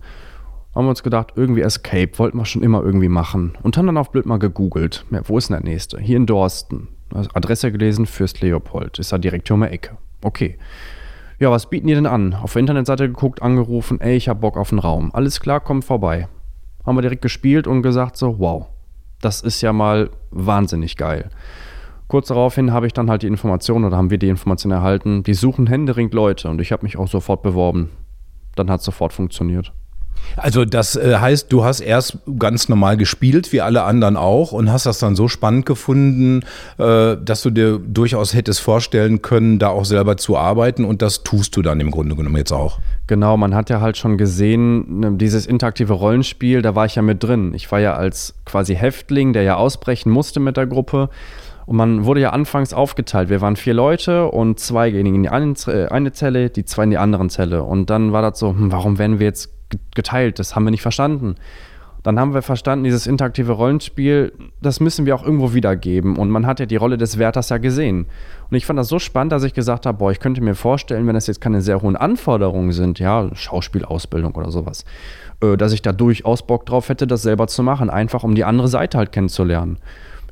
Haben 0.76 0.86
wir 0.86 0.90
uns 0.92 1.02
gedacht, 1.02 1.34
irgendwie 1.36 1.62
Escape 1.62 2.12
wollten 2.18 2.38
wir 2.38 2.46
schon 2.46 2.62
immer 2.62 2.84
irgendwie 2.84 3.10
machen. 3.10 3.58
Und 3.64 3.78
haben 3.78 3.88
dann 3.88 3.98
auf 3.98 4.12
blöd 4.12 4.28
mal 4.28 4.38
gegoogelt. 4.38 5.06
Ja, 5.10 5.22
wo 5.28 5.40
ist 5.40 5.50
denn 5.50 5.60
der 5.60 5.72
nächste? 5.72 6.00
Hier 6.00 6.18
in 6.18 6.28
Dorsten. 6.28 6.88
Adresse 7.34 7.72
gelesen, 7.72 8.06
Fürst 8.06 8.42
Leopold. 8.42 9.00
Ist 9.00 9.12
da 9.12 9.18
direkt 9.18 9.50
um 9.50 9.62
die 9.62 9.68
Ecke. 9.68 9.98
Okay. 10.24 10.58
ja, 11.40 11.50
was 11.50 11.68
bieten 11.68 11.88
die 11.88 11.96
denn 11.96 12.06
an? 12.06 12.36
Auf 12.36 12.54
der 12.54 12.60
Internetseite 12.60 13.08
geguckt, 13.08 13.42
angerufen, 13.42 14.00
ey, 14.02 14.16
ich 14.16 14.30
hab 14.30 14.42
Bock 14.42 14.58
auf 14.58 14.72
einen 14.72 14.80
Raum. 14.80 15.10
Alles 15.14 15.40
klar, 15.40 15.60
komm 15.60 15.82
vorbei. 15.82 16.28
Haben 16.86 16.96
wir 16.96 17.02
direkt 17.02 17.24
gespielt 17.24 17.66
und 17.66 17.82
gesagt 17.82 18.18
so, 18.18 18.38
wow, 18.38 18.68
das 19.20 19.42
ist 19.42 19.62
ja 19.62 19.74
mal 19.74 20.12
wahnsinnig 20.30 20.96
geil. 20.96 21.30
Kurz 22.08 22.28
daraufhin 22.28 22.72
habe 22.74 22.88
ich 22.88 22.94
dann 22.94 23.10
halt 23.10 23.24
die 23.24 23.28
Information 23.28 23.86
oder 23.86 23.98
haben 23.98 24.10
wir 24.10 24.18
die 24.18 24.30
Information 24.30 24.72
erhalten, 24.72 25.24
die 25.24 25.34
suchen 25.34 25.68
händeringend 25.68 26.14
Leute 26.14 26.50
und 26.50 26.62
ich 26.62 26.72
habe 26.72 26.84
mich 26.84 26.98
auch 26.98 27.08
sofort 27.08 27.42
beworben. 27.42 27.90
Dann 28.56 28.70
hat 28.70 28.82
es 28.82 28.86
sofort 28.86 29.14
funktioniert. 29.14 29.74
Also 30.36 30.66
das 30.66 30.96
äh, 30.96 31.18
heißt, 31.18 31.52
du 31.52 31.64
hast 31.64 31.80
erst 31.80 32.18
ganz 32.40 32.70
normal 32.70 32.98
gespielt, 32.98 33.52
wie 33.52 33.62
alle 33.62 33.84
anderen 33.84 34.18
auch, 34.18 34.52
und 34.52 34.72
hast 34.72 34.86
das 34.86 35.00
dann 35.00 35.16
so 35.16 35.28
spannend 35.28 35.66
gefunden, 35.66 36.42
äh, 36.78 37.18
dass 37.18 37.42
du 37.42 37.50
dir 37.50 37.80
durchaus 37.80 38.34
hättest 38.34 38.62
vorstellen 38.62 39.22
können, 39.22 39.60
da 39.60 39.70
auch 39.70 39.86
selber 39.86 40.18
zu 40.18 40.38
arbeiten. 40.38 40.86
Und 40.86 41.02
das 41.02 41.24
tust 41.24 41.56
du 41.56 41.62
dann 41.62 41.80
im 41.80 41.92
Grunde 41.92 42.16
genommen 42.16 42.38
jetzt 42.38 42.52
auch. 42.52 42.80
Genau, 43.08 43.38
man 43.38 43.54
hat 43.54 43.70
ja 43.70 43.80
halt 43.82 43.98
schon 43.98 44.18
gesehen, 44.18 45.00
ne, 45.00 45.12
dieses 45.14 45.46
interaktive 45.46 45.94
Rollenspiel, 45.94 46.62
da 46.62 46.74
war 46.74 46.86
ich 46.86 46.96
ja 46.96 47.02
mit 47.02 47.24
drin. 47.24 47.54
Ich 47.54 47.72
war 47.72 47.80
ja 47.80 47.94
als 47.96 48.36
quasi 48.46 48.76
Häftling, 48.76 49.34
der 49.34 49.44
ja 49.44 49.56
ausbrechen 49.56 50.12
musste 50.12 50.40
mit 50.40 50.58
der 50.58 50.68
Gruppe. 50.68 51.10
Und 51.66 51.78
man 51.78 52.06
wurde 52.06 52.22
ja 52.22 52.32
anfangs 52.32 52.74
aufgeteilt. 52.74 53.30
Wir 53.30 53.42
waren 53.42 53.56
vier 53.56 53.74
Leute 53.74 54.30
und 54.30 54.60
zwei 54.60 54.92
gehen 54.92 55.06
in 55.06 55.24
die 55.24 55.30
eine, 55.30 55.54
eine 55.92 56.12
Zelle, 56.12 56.50
die 56.50 56.66
zwei 56.66 56.84
in 56.84 56.90
die 56.90 56.98
anderen 56.98 57.30
Zelle. 57.30 57.64
Und 57.64 57.90
dann 57.90 58.12
war 58.12 58.22
das 58.22 58.40
so, 58.40 58.50
hm, 58.50 58.72
warum 58.72 59.00
werden 59.00 59.20
wir 59.20 59.28
jetzt 59.28 59.50
geteilt. 59.96 60.40
Das 60.40 60.56
haben 60.56 60.66
wir 60.66 60.72
nicht 60.72 60.82
verstanden. 60.82 61.36
Dann 62.04 62.20
haben 62.20 62.34
wir 62.34 62.42
verstanden, 62.42 62.84
dieses 62.84 63.08
interaktive 63.08 63.54
Rollenspiel, 63.54 64.34
das 64.62 64.82
müssen 64.82 65.06
wir 65.06 65.16
auch 65.16 65.24
irgendwo 65.24 65.54
wiedergeben. 65.54 66.18
Und 66.18 66.30
man 66.30 66.46
hat 66.46 66.60
ja 66.60 66.66
die 66.66 66.76
Rolle 66.76 66.98
des 66.98 67.18
Wärters 67.18 67.48
ja 67.48 67.58
gesehen. 67.58 68.08
Und 68.50 68.58
ich 68.58 68.66
fand 68.66 68.78
das 68.78 68.90
so 68.90 69.00
spannend, 69.00 69.32
dass 69.32 69.44
ich 69.44 69.54
gesagt 69.54 69.86
habe, 69.86 69.98
boah, 69.98 70.12
ich 70.12 70.20
könnte 70.20 70.42
mir 70.42 70.54
vorstellen, 70.54 71.08
wenn 71.08 71.14
das 71.14 71.28
jetzt 71.28 71.40
keine 71.40 71.62
sehr 71.62 71.82
hohen 71.82 71.96
Anforderungen 71.96 72.74
sind, 72.74 73.00
ja, 73.00 73.34
Schauspielausbildung 73.34 74.36
oder 74.36 74.52
sowas, 74.52 74.84
äh, 75.42 75.56
dass 75.56 75.72
ich 75.72 75.82
da 75.82 75.94
durchaus 75.94 76.46
Bock 76.46 76.66
drauf 76.66 76.90
hätte, 76.90 77.08
das 77.08 77.22
selber 77.22 77.48
zu 77.48 77.64
machen, 77.64 77.90
einfach 77.90 78.24
um 78.26 78.36
die 78.36 78.44
andere 78.44 78.68
Seite 78.68 78.98
halt 78.98 79.14
kennenzulernen. 79.14 79.78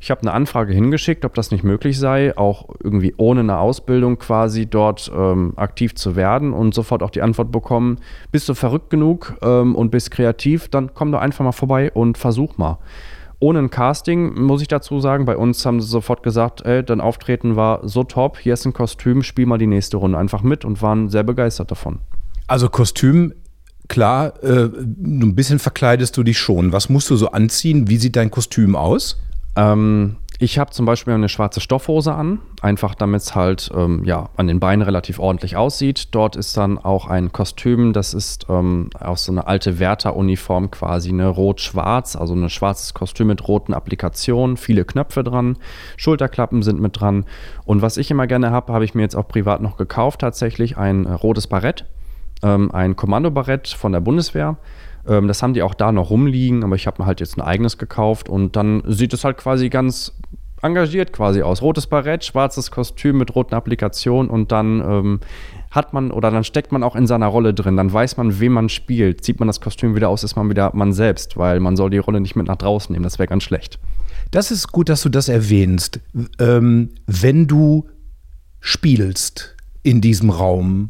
Ich 0.04 0.10
habe 0.10 0.22
eine 0.22 0.34
Anfrage 0.34 0.74
hingeschickt, 0.74 1.26
ob 1.26 1.36
das 1.36 1.52
nicht 1.52 1.64
möglich 1.64 2.00
sei, 2.00 2.36
auch 2.36 2.70
irgendwie 2.84 3.14
ohne 3.18 3.42
eine 3.42 3.60
Ausbildung 3.60 4.18
quasi 4.18 4.66
dort 4.66 5.12
ähm, 5.16 5.54
aktiv 5.58 5.94
zu 5.94 6.16
werden 6.16 6.54
und 6.54 6.74
sofort 6.74 7.04
auch 7.04 7.12
die 7.12 7.22
Antwort 7.22 7.52
bekommen, 7.52 8.00
bist 8.32 8.50
du 8.50 8.56
verrückt 8.56 8.90
genug 8.90 9.36
ähm, 9.44 9.76
und 9.76 9.92
bist 9.92 10.10
kreativ, 10.10 10.70
dann 10.70 10.96
komm 10.96 11.12
doch 11.12 11.22
einfach 11.22 11.46
mal 11.46 11.52
vorbei 11.52 11.92
und 11.92 12.18
versuch 12.18 12.58
mal. 12.58 12.80
Ohne 13.40 13.60
ein 13.60 13.70
Casting, 13.70 14.42
muss 14.42 14.64
ich 14.64 14.68
dazu 14.68 15.00
sagen, 15.00 15.26
bei 15.26 15.38
uns 15.38 15.64
haben 15.68 15.80
sie 15.80 15.88
sofort 15.88 16.24
gesagt, 16.24 16.66
ey, 16.66 16.84
dein 16.84 17.00
Auftreten 17.00 17.56
war 17.56 17.88
so 17.88 18.04
top, 18.04 18.40
hier 18.40 18.56
ist 18.56 18.66
ein 18.66 18.74
Kostüm, 18.74 19.22
spiel 19.22 19.46
mal 19.46 19.60
die 19.60 19.68
nächste 19.68 19.98
Runde 19.98 20.18
einfach 20.18 20.42
mit 20.42 20.66
und 20.66 20.82
waren 20.82 21.10
sehr 21.10 21.24
begeistert 21.24 21.70
davon. 21.70 22.00
Also 22.48 22.70
Kostüm 22.70 23.34
klar, 23.88 24.34
äh, 24.44 24.64
ein 24.64 25.36
bisschen 25.36 25.60
verkleidest 25.60 26.18
du 26.18 26.24
dich 26.24 26.40
schon. 26.40 26.72
Was 26.72 26.90
musst 26.90 27.08
du 27.12 27.16
so 27.18 27.30
anziehen? 27.30 27.88
Wie 27.88 27.98
sieht 27.98 28.16
dein 28.16 28.32
Kostüm 28.32 28.76
aus? 28.76 29.20
Ähm, 29.56 30.18
ich 30.44 30.58
habe 30.58 30.72
zum 30.72 30.88
Beispiel 30.88 31.14
eine 31.14 31.30
schwarze 31.30 31.62
Stoffhose 31.62 32.16
an, 32.16 32.40
einfach 32.64 32.96
damit 32.96 33.22
es 33.22 33.36
halt 33.36 33.70
ähm, 33.76 34.04
ja, 34.06 34.30
an 34.38 34.48
den 34.48 34.60
Beinen 34.60 34.82
relativ 34.82 35.20
ordentlich 35.20 35.56
aussieht. 35.56 36.16
Dort 36.16 36.36
ist 36.36 36.58
dann 36.58 36.80
auch 36.80 37.06
ein 37.06 37.32
Kostüm, 37.32 37.94
das 37.94 38.16
ist 38.16 38.48
ähm, 38.50 38.90
aus 39.00 39.26
so 39.26 39.32
einer 39.32 39.48
alte 39.48 39.78
Wärteruniform 39.78 40.72
quasi, 40.72 41.10
eine 41.10 41.28
rot-schwarz, 41.28 42.16
also 42.16 42.34
ein 42.34 42.50
schwarzes 42.50 42.96
Kostüm 42.96 43.28
mit 43.28 43.48
roten 43.48 43.76
Applikationen, 43.76 44.58
viele 44.58 44.84
Knöpfe 44.84 45.24
dran, 45.24 45.58
Schulterklappen 45.96 46.64
sind 46.64 46.82
mit 46.82 47.00
dran. 47.00 47.26
Und 47.64 47.84
was 47.84 47.98
ich 47.98 48.10
immer 48.10 48.26
gerne 48.26 48.50
habe, 48.50 48.74
habe 48.74 48.84
ich 48.84 48.96
mir 48.96 49.04
jetzt 49.04 49.16
auch 49.16 49.28
privat 49.28 49.62
noch 49.62 49.78
gekauft, 49.78 50.22
tatsächlich 50.22 50.76
ein 50.76 51.06
äh, 51.06 51.12
rotes 51.12 51.46
Barett, 51.46 51.86
ähm, 52.42 52.72
ein 52.72 52.96
Kommandobarett 52.96 53.68
von 53.68 53.92
der 53.92 54.00
Bundeswehr 54.00 54.58
ähm, 55.08 55.28
das 55.28 55.42
haben 55.42 55.54
die 55.54 55.64
auch 55.64 55.74
da 55.74 55.92
noch 55.92 56.10
rumliegen, 56.10 56.64
aber 56.64 56.76
ich 56.76 56.88
habe 56.88 57.02
mir 57.02 57.06
halt 57.06 57.20
jetzt 57.20 57.38
ein 57.38 57.42
eigenes 57.42 57.78
gekauft 57.78 58.30
und 58.30 58.56
dann 58.56 58.84
sieht 58.86 59.14
es 59.14 59.24
halt 59.24 59.38
quasi 59.38 59.70
ganz 59.70 60.14
engagiert 60.62 61.12
quasi 61.12 61.42
aus. 61.42 61.62
Rotes 61.62 61.88
Barett, 61.88 62.24
schwarzes 62.24 62.72
Kostüm 62.72 63.18
mit 63.18 63.36
roten 63.36 63.56
Applikationen 63.56 64.30
und 64.30 64.52
dann 64.52 64.82
ähm, 64.82 65.20
hat 65.72 65.94
man 65.94 66.12
oder 66.12 66.32
dann 66.32 66.44
steckt 66.44 66.72
man 66.72 66.84
auch 66.84 66.96
in 66.96 67.08
seiner 67.08 67.28
Rolle 67.28 67.54
drin. 67.54 67.78
Dann 67.78 67.92
weiß 67.92 68.18
man, 68.18 68.40
wem 68.40 68.54
man 68.54 68.70
spielt. 68.70 69.24
Zieht 69.24 69.40
man 69.40 69.48
das 69.48 69.62
Kostüm 69.62 69.96
wieder 69.96 70.10
aus, 70.10 70.24
ist 70.24 70.36
man 70.36 70.50
wieder 70.50 70.72
man 70.76 70.94
selbst, 70.94 71.38
weil 71.38 71.60
man 71.60 71.76
soll 71.76 71.90
die 71.90 71.98
Rolle 71.98 72.22
nicht 72.22 72.36
mit 72.36 72.48
nach 72.48 72.58
draußen 72.58 72.94
nehmen. 72.94 73.04
Das 73.04 73.20
wäre 73.20 73.28
ganz 73.28 73.44
schlecht. 73.44 73.80
Das 74.32 74.52
ist 74.52 74.72
gut, 74.72 74.90
dass 74.90 75.02
du 75.02 75.10
das 75.10 75.30
erwähnst. 75.30 76.00
Ähm, 76.40 76.90
wenn 77.08 77.48
du 77.48 77.88
spielst 78.60 79.56
in 79.84 80.02
diesem 80.02 80.30
Raum, 80.30 80.90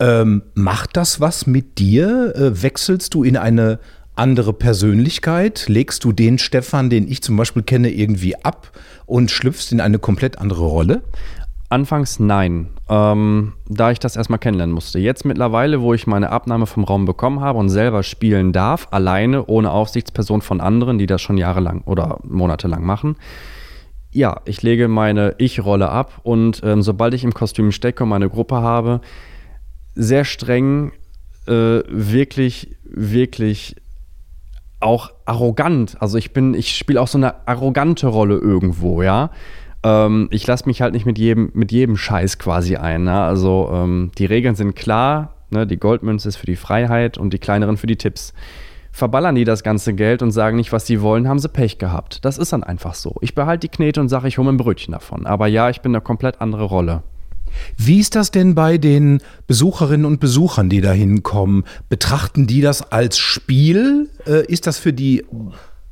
ähm, 0.00 0.42
macht 0.54 0.96
das 0.96 1.20
was 1.20 1.46
mit 1.46 1.78
dir? 1.78 2.34
Äh, 2.34 2.62
wechselst 2.62 3.14
du 3.14 3.22
in 3.22 3.36
eine 3.36 3.78
andere 4.16 4.52
Persönlichkeit? 4.52 5.66
Legst 5.68 6.04
du 6.04 6.12
den 6.12 6.38
Stefan, 6.38 6.90
den 6.90 7.06
ich 7.06 7.22
zum 7.22 7.36
Beispiel 7.36 7.62
kenne, 7.62 7.90
irgendwie 7.90 8.36
ab 8.42 8.72
und 9.06 9.30
schlüpfst 9.30 9.72
in 9.72 9.80
eine 9.80 9.98
komplett 9.98 10.38
andere 10.38 10.64
Rolle? 10.64 11.02
Anfangs 11.68 12.18
nein, 12.18 12.70
ähm, 12.88 13.52
da 13.68 13.92
ich 13.92 14.00
das 14.00 14.16
erstmal 14.16 14.40
kennenlernen 14.40 14.74
musste. 14.74 14.98
Jetzt 14.98 15.24
mittlerweile, 15.24 15.80
wo 15.80 15.94
ich 15.94 16.08
meine 16.08 16.30
Abnahme 16.30 16.66
vom 16.66 16.82
Raum 16.82 17.04
bekommen 17.04 17.40
habe 17.40 17.60
und 17.60 17.68
selber 17.68 18.02
spielen 18.02 18.52
darf, 18.52 18.88
alleine, 18.90 19.46
ohne 19.46 19.70
Aufsichtsperson 19.70 20.42
von 20.42 20.60
anderen, 20.60 20.98
die 20.98 21.06
das 21.06 21.22
schon 21.22 21.38
jahrelang 21.38 21.82
oder 21.82 22.18
monatelang 22.24 22.84
machen, 22.84 23.16
ja, 24.12 24.40
ich 24.44 24.62
lege 24.62 24.88
meine 24.88 25.36
Ich-Rolle 25.38 25.88
ab 25.88 26.20
und 26.24 26.60
ähm, 26.64 26.82
sobald 26.82 27.14
ich 27.14 27.22
im 27.22 27.32
Kostüm 27.32 27.70
stecke 27.70 28.02
und 28.02 28.08
meine 28.08 28.28
Gruppe 28.28 28.56
habe, 28.56 29.00
sehr 29.94 30.24
streng, 30.24 30.92
äh, 31.46 31.82
wirklich, 31.88 32.76
wirklich 32.84 33.76
auch 34.80 35.10
arrogant. 35.26 35.96
Also 36.00 36.18
ich 36.18 36.32
bin, 36.32 36.54
ich 36.54 36.76
spiele 36.76 37.00
auch 37.00 37.08
so 37.08 37.18
eine 37.18 37.46
arrogante 37.46 38.06
Rolle 38.06 38.36
irgendwo, 38.36 39.02
ja. 39.02 39.30
Ähm, 39.82 40.28
ich 40.30 40.46
lasse 40.46 40.66
mich 40.66 40.82
halt 40.82 40.94
nicht 40.94 41.06
mit 41.06 41.18
jedem, 41.18 41.50
mit 41.54 41.72
jedem 41.72 41.96
Scheiß 41.96 42.38
quasi 42.38 42.76
ein. 42.76 43.04
Ne? 43.04 43.20
Also 43.20 43.70
ähm, 43.72 44.10
die 44.18 44.26
Regeln 44.26 44.54
sind 44.54 44.74
klar, 44.74 45.34
ne? 45.50 45.66
die 45.66 45.78
Goldmünze 45.78 46.28
ist 46.28 46.36
für 46.36 46.46
die 46.46 46.56
Freiheit 46.56 47.18
und 47.18 47.32
die 47.32 47.38
kleineren 47.38 47.76
für 47.76 47.86
die 47.86 47.96
Tipps. 47.96 48.32
Verballern 48.92 49.36
die 49.36 49.44
das 49.44 49.62
ganze 49.62 49.94
Geld 49.94 50.20
und 50.20 50.32
sagen 50.32 50.56
nicht, 50.56 50.72
was 50.72 50.86
sie 50.86 51.00
wollen, 51.00 51.28
haben 51.28 51.38
sie 51.38 51.48
Pech 51.48 51.78
gehabt. 51.78 52.24
Das 52.24 52.38
ist 52.38 52.52
dann 52.52 52.64
einfach 52.64 52.94
so. 52.94 53.14
Ich 53.20 53.36
behalte 53.36 53.68
die 53.68 53.74
Knete 53.74 54.00
und 54.00 54.08
sage, 54.08 54.26
ich 54.26 54.36
hole 54.36 54.46
mir 54.46 54.54
ein 54.54 54.56
Brötchen 54.56 54.92
davon. 54.92 55.26
Aber 55.26 55.46
ja, 55.46 55.70
ich 55.70 55.80
bin 55.80 55.94
eine 55.94 56.02
komplett 56.02 56.40
andere 56.40 56.64
Rolle. 56.64 57.04
Wie 57.76 58.00
ist 58.00 58.14
das 58.14 58.30
denn 58.30 58.54
bei 58.54 58.78
den 58.78 59.20
Besucherinnen 59.46 60.06
und 60.06 60.20
Besuchern, 60.20 60.68
die 60.68 60.80
da 60.80 60.92
hinkommen? 60.92 61.64
Betrachten 61.88 62.46
die 62.46 62.60
das 62.60 62.92
als 62.92 63.18
Spiel? 63.18 64.08
Äh, 64.26 64.46
ist 64.46 64.66
das 64.66 64.78
für 64.78 64.92
die 64.92 65.24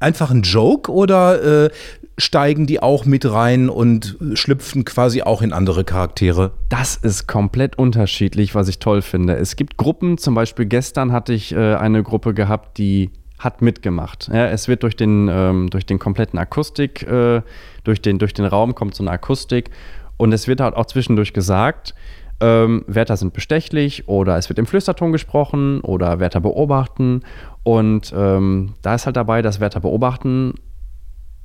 einfach 0.00 0.30
ein 0.30 0.42
Joke 0.42 0.92
oder 0.92 1.66
äh, 1.66 1.70
steigen 2.18 2.66
die 2.66 2.80
auch 2.80 3.04
mit 3.04 3.30
rein 3.30 3.68
und 3.68 4.16
schlüpfen 4.34 4.84
quasi 4.84 5.22
auch 5.22 5.42
in 5.42 5.52
andere 5.52 5.84
Charaktere? 5.84 6.52
Das 6.68 6.96
ist 6.96 7.26
komplett 7.26 7.78
unterschiedlich, 7.78 8.54
was 8.54 8.68
ich 8.68 8.78
toll 8.78 9.02
finde. 9.02 9.36
Es 9.36 9.56
gibt 9.56 9.76
Gruppen, 9.76 10.18
zum 10.18 10.34
Beispiel 10.34 10.66
gestern 10.66 11.12
hatte 11.12 11.32
ich 11.32 11.52
äh, 11.52 11.74
eine 11.74 12.02
Gruppe 12.02 12.34
gehabt, 12.34 12.78
die 12.78 13.10
hat 13.38 13.62
mitgemacht. 13.62 14.28
Ja, 14.32 14.48
es 14.48 14.66
wird 14.66 14.82
durch 14.82 14.96
den, 14.96 15.28
ähm, 15.30 15.70
durch 15.70 15.86
den 15.86 16.00
kompletten 16.00 16.38
Akustik, 16.40 17.02
äh, 17.04 17.42
durch, 17.84 18.02
den, 18.02 18.18
durch 18.18 18.34
den 18.34 18.44
Raum 18.44 18.74
kommt 18.74 18.96
so 18.96 19.04
eine 19.04 19.12
Akustik 19.12 19.70
und 20.18 20.32
es 20.32 20.46
wird 20.46 20.60
halt 20.60 20.74
auch 20.74 20.86
zwischendurch 20.86 21.32
gesagt, 21.32 21.94
ähm, 22.40 22.84
Wärter 22.86 23.16
sind 23.16 23.32
bestechlich 23.32 24.08
oder 24.08 24.36
es 24.36 24.48
wird 24.48 24.58
im 24.58 24.66
Flüsterton 24.66 25.12
gesprochen 25.12 25.80
oder 25.80 26.20
Wärter 26.20 26.40
beobachten. 26.40 27.22
Und 27.62 28.12
ähm, 28.16 28.74
da 28.82 28.94
ist 28.94 29.06
halt 29.06 29.16
dabei, 29.16 29.42
dass 29.42 29.60
Wärter 29.60 29.80
beobachten 29.80 30.54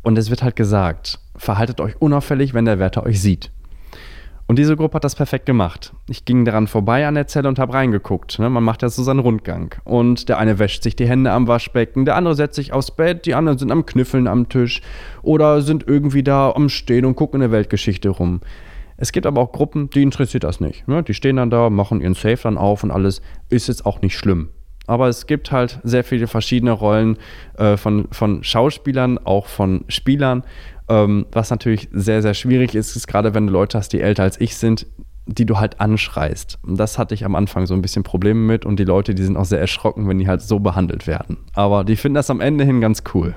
und 0.03 0.17
es 0.17 0.29
wird 0.29 0.43
halt 0.43 0.55
gesagt, 0.55 1.19
verhaltet 1.35 1.81
euch 1.81 1.99
unauffällig, 2.01 2.53
wenn 2.53 2.65
der 2.65 2.77
Wärter 2.77 3.05
euch 3.05 3.21
sieht. 3.21 3.51
Und 4.45 4.59
diese 4.59 4.75
Gruppe 4.75 4.95
hat 4.95 5.03
das 5.03 5.15
perfekt 5.15 5.45
gemacht. 5.45 5.93
Ich 6.09 6.25
ging 6.25 6.43
daran 6.43 6.67
vorbei 6.67 7.07
an 7.07 7.15
der 7.15 7.27
Zelle 7.27 7.47
und 7.47 7.59
habe 7.59 7.73
reingeguckt. 7.73 8.39
Ne? 8.39 8.49
Man 8.49 8.63
macht 8.63 8.81
ja 8.81 8.89
so 8.89 9.01
seinen 9.01 9.19
Rundgang. 9.19 9.75
Und 9.85 10.27
der 10.27 10.37
eine 10.37 10.59
wäscht 10.59 10.83
sich 10.83 10.95
die 10.95 11.07
Hände 11.07 11.31
am 11.31 11.47
Waschbecken, 11.47 12.05
der 12.05 12.15
andere 12.15 12.35
setzt 12.35 12.55
sich 12.55 12.73
aufs 12.73 12.91
Bett, 12.91 13.25
die 13.25 13.35
anderen 13.35 13.57
sind 13.57 13.71
am 13.71 13.85
Kniffeln 13.85 14.27
am 14.27 14.49
Tisch 14.49 14.81
oder 15.21 15.61
sind 15.61 15.87
irgendwie 15.87 16.23
da 16.23 16.51
am 16.51 16.69
Stehen 16.69 17.05
und 17.05 17.15
gucken 17.15 17.41
in 17.41 17.49
der 17.49 17.51
Weltgeschichte 17.51 18.09
rum. 18.09 18.41
Es 18.97 19.11
gibt 19.11 19.25
aber 19.25 19.41
auch 19.41 19.51
Gruppen, 19.51 19.89
die 19.89 20.03
interessiert 20.03 20.43
das 20.43 20.59
nicht. 20.59 20.87
Ne? 20.87 21.03
Die 21.03 21.13
stehen 21.13 21.37
dann 21.37 21.49
da, 21.49 21.69
machen 21.69 22.01
ihren 22.01 22.13
Safe 22.13 22.39
dann 22.43 22.57
auf 22.57 22.83
und 22.83 22.91
alles. 22.91 23.21
Ist 23.49 23.67
jetzt 23.67 23.85
auch 23.85 24.01
nicht 24.01 24.17
schlimm. 24.17 24.49
Aber 24.85 25.07
es 25.07 25.27
gibt 25.27 25.51
halt 25.51 25.79
sehr 25.83 26.03
viele 26.03 26.27
verschiedene 26.27 26.71
Rollen 26.71 27.17
äh, 27.57 27.77
von, 27.77 28.07
von 28.11 28.43
Schauspielern, 28.43 29.17
auch 29.17 29.47
von 29.47 29.85
Spielern. 29.87 30.43
Ähm, 30.89 31.25
was 31.31 31.49
natürlich 31.49 31.89
sehr, 31.91 32.21
sehr 32.21 32.33
schwierig 32.33 32.75
ist, 32.75 32.95
ist 32.95 33.07
gerade 33.07 33.33
wenn 33.33 33.47
du 33.47 33.53
Leute 33.53 33.77
hast, 33.77 33.93
die 33.93 34.01
älter 34.01 34.23
als 34.23 34.39
ich 34.39 34.57
sind, 34.57 34.85
die 35.25 35.45
du 35.45 35.57
halt 35.57 35.79
anschreist. 35.79 36.59
Und 36.63 36.77
das 36.77 36.97
hatte 36.97 37.13
ich 37.13 37.23
am 37.25 37.35
Anfang 37.35 37.65
so 37.65 37.73
ein 37.73 37.81
bisschen 37.81 38.03
Probleme 38.03 38.39
mit 38.39 38.65
und 38.65 38.77
die 38.77 38.83
Leute, 38.83 39.15
die 39.15 39.23
sind 39.23 39.37
auch 39.37 39.45
sehr 39.45 39.59
erschrocken, 39.59 40.07
wenn 40.07 40.19
die 40.19 40.27
halt 40.27 40.41
so 40.41 40.59
behandelt 40.59 41.07
werden. 41.07 41.37
Aber 41.53 41.83
die 41.83 41.95
finden 41.95 42.15
das 42.15 42.29
am 42.29 42.41
Ende 42.41 42.65
hin 42.65 42.81
ganz 42.81 43.03
cool. 43.13 43.35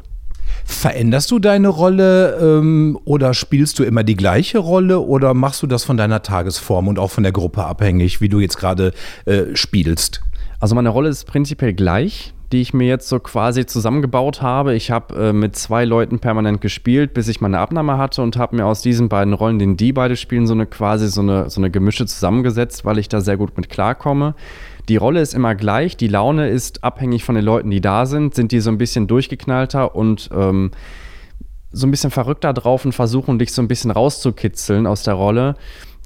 Veränderst 0.64 1.30
du 1.30 1.38
deine 1.38 1.68
Rolle 1.68 2.38
ähm, 2.40 2.98
oder 3.04 3.34
spielst 3.34 3.78
du 3.78 3.84
immer 3.84 4.02
die 4.02 4.16
gleiche 4.16 4.58
Rolle 4.58 5.00
oder 5.00 5.34
machst 5.34 5.62
du 5.62 5.66
das 5.66 5.84
von 5.84 5.96
deiner 5.96 6.22
Tagesform 6.22 6.88
und 6.88 6.98
auch 6.98 7.10
von 7.10 7.22
der 7.22 7.32
Gruppe 7.32 7.64
abhängig, 7.64 8.20
wie 8.20 8.28
du 8.28 8.40
jetzt 8.40 8.56
gerade 8.56 8.92
äh, 9.26 9.54
spielst? 9.54 10.22
Also 10.58 10.74
meine 10.74 10.88
Rolle 10.88 11.08
ist 11.08 11.24
prinzipiell 11.26 11.74
gleich, 11.74 12.34
die 12.52 12.60
ich 12.60 12.72
mir 12.72 12.86
jetzt 12.86 13.08
so 13.08 13.18
quasi 13.18 13.66
zusammengebaut 13.66 14.40
habe. 14.40 14.74
Ich 14.74 14.90
habe 14.90 15.14
äh, 15.16 15.32
mit 15.32 15.56
zwei 15.56 15.84
Leuten 15.84 16.18
permanent 16.20 16.60
gespielt, 16.60 17.12
bis 17.14 17.28
ich 17.28 17.40
meine 17.40 17.58
Abnahme 17.58 17.98
hatte 17.98 18.22
und 18.22 18.36
habe 18.36 18.56
mir 18.56 18.66
aus 18.66 18.82
diesen 18.82 19.08
beiden 19.08 19.34
Rollen, 19.34 19.58
den 19.58 19.76
die 19.76 19.92
beide 19.92 20.16
spielen, 20.16 20.46
so 20.46 20.54
eine 20.54 20.66
quasi 20.66 21.08
so 21.08 21.22
eine, 21.22 21.50
so 21.50 21.60
eine 21.60 21.70
Gemische 21.70 22.06
zusammengesetzt, 22.06 22.84
weil 22.84 22.98
ich 22.98 23.08
da 23.08 23.20
sehr 23.20 23.36
gut 23.36 23.56
mit 23.56 23.68
klarkomme. 23.68 24.34
Die 24.88 24.96
Rolle 24.96 25.20
ist 25.20 25.34
immer 25.34 25.56
gleich, 25.56 25.96
die 25.96 26.06
Laune 26.06 26.48
ist 26.48 26.84
abhängig 26.84 27.24
von 27.24 27.34
den 27.34 27.44
Leuten, 27.44 27.70
die 27.70 27.80
da 27.80 28.06
sind. 28.06 28.36
Sind 28.36 28.52
die 28.52 28.60
so 28.60 28.70
ein 28.70 28.78
bisschen 28.78 29.08
durchgeknallter 29.08 29.96
und 29.96 30.30
ähm, 30.32 30.70
so 31.72 31.86
ein 31.86 31.90
bisschen 31.90 32.12
verrückter 32.12 32.52
drauf 32.52 32.84
und 32.84 32.92
versuchen, 32.92 33.38
dich 33.38 33.52
so 33.52 33.60
ein 33.60 33.68
bisschen 33.68 33.90
rauszukitzeln 33.90 34.86
aus 34.86 35.02
der 35.02 35.14
Rolle, 35.14 35.56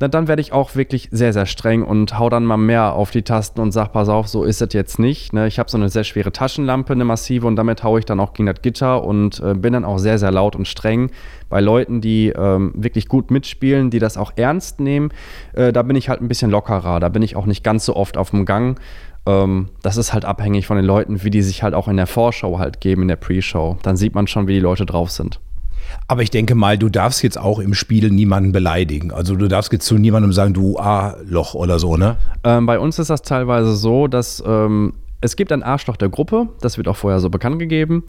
na, 0.01 0.09
dann 0.09 0.29
werde 0.29 0.41
ich 0.41 0.55
auch 0.55 0.77
wirklich 0.77 1.09
sehr, 1.13 1.35
sehr 1.35 1.45
streng 1.45 1.83
und 1.83 2.19
hau 2.19 2.31
dann 2.31 2.47
mal 2.47 2.57
mehr 2.57 2.95
auf 2.95 3.11
die 3.11 3.21
Tasten 3.21 3.61
und 3.61 3.71
sag, 3.71 3.93
pass 3.93 4.09
auf, 4.09 4.29
so 4.29 4.45
ist 4.45 4.63
es 4.63 4.73
jetzt 4.73 4.99
nicht. 4.99 5.35
Ne? 5.35 5.47
Ich 5.47 5.59
habe 5.59 5.71
so 5.71 5.77
eine 5.77 5.91
sehr 5.91 6.05
schwere 6.05 6.33
Taschenlampe, 6.33 6.95
eine 6.95 7.05
massive 7.05 7.47
und 7.47 7.57
damit 7.57 7.85
haue 7.85 7.99
ich 7.99 8.07
dann 8.07 8.19
auch 8.19 8.33
gegen 8.33 8.47
das 8.47 8.63
Gitter 8.63 9.05
und 9.05 9.41
äh, 9.41 9.53
bin 9.53 9.75
dann 9.75 9.85
auch 9.85 9.99
sehr, 9.99 10.19
sehr 10.19 10.31
laut 10.31 10.57
und 10.57 10.67
streng. 10.67 11.11
Bei 11.51 11.61
Leuten, 11.61 12.01
die 12.01 12.29
ähm, 12.29 12.73
wirklich 12.75 13.09
gut 13.09 13.31
mitspielen, 13.31 13.91
die 13.91 13.99
das 13.99 14.17
auch 14.17 14.33
ernst 14.37 14.81
nehmen, 14.81 15.11
äh, 15.53 15.71
da 15.71 15.83
bin 15.83 15.97
ich 15.97 16.09
halt 16.09 16.23
ein 16.23 16.29
bisschen 16.29 16.51
lockerer. 16.51 16.99
Da 16.99 17.11
bin 17.11 17.21
ich 17.21 17.37
auch 17.37 17.45
nicht 17.45 17.63
ganz 17.63 17.85
so 17.85 17.95
oft 17.95 18.17
auf 18.17 18.31
dem 18.31 18.47
Gang. 18.47 18.81
Ähm, 19.27 19.69
das 19.83 19.99
ist 19.99 20.15
halt 20.15 20.25
abhängig 20.25 20.67
von 20.67 20.79
den 20.79 20.87
Leuten, 20.87 21.25
wie 21.25 21.31
die 21.31 21.43
sich 21.43 21.63
halt 21.63 21.75
auch 21.75 21.89
in 21.89 21.99
der 21.99 22.07
Vorschau 22.07 22.59
halt 22.59 22.81
geben, 22.81 23.03
in 23.03 23.09
der 23.09 23.17
Pre-Show. 23.17 23.77
Dann 23.83 23.99
sieht 23.99 24.15
man 24.15 24.27
schon, 24.27 24.49
wie 24.49 24.55
die 24.55 24.61
Leute 24.61 24.87
drauf 24.87 25.11
sind. 25.11 25.41
Aber 26.09 26.23
ich 26.23 26.31
denke 26.31 26.55
mal, 26.55 26.79
du 26.79 26.89
darfst 26.89 27.23
jetzt 27.23 27.39
auch 27.39 27.59
im 27.59 27.75
Spiel 27.75 28.11
niemanden 28.11 28.53
beleidigen. 28.53 29.13
Also 29.13 29.37
du 29.37 29.49
darfst 29.49 29.73
jetzt 29.73 29.87
zu 29.87 29.97
niemandem 29.97 30.33
sagen, 30.33 30.55
du 30.55 30.79
A-Loch 30.79 31.55
oder 31.55 31.79
so, 31.79 31.97
ne? 31.97 32.17
Ähm, 32.45 32.67
bei 32.67 32.79
uns 32.79 32.99
ist 32.99 33.11
das 33.11 33.23
teilweise 33.23 33.75
so, 33.77 34.07
dass 34.07 34.43
ähm, 34.47 34.95
es 35.21 35.37
gibt 35.37 35.53
ein 35.53 35.63
Arschloch 35.63 35.97
der 35.97 36.09
Gruppe, 36.09 36.49
das 36.61 36.79
wird 36.79 36.89
auch 36.89 36.97
vorher 36.97 37.21
so 37.21 37.29
bekannt 37.29 37.59
gegeben. 37.59 38.05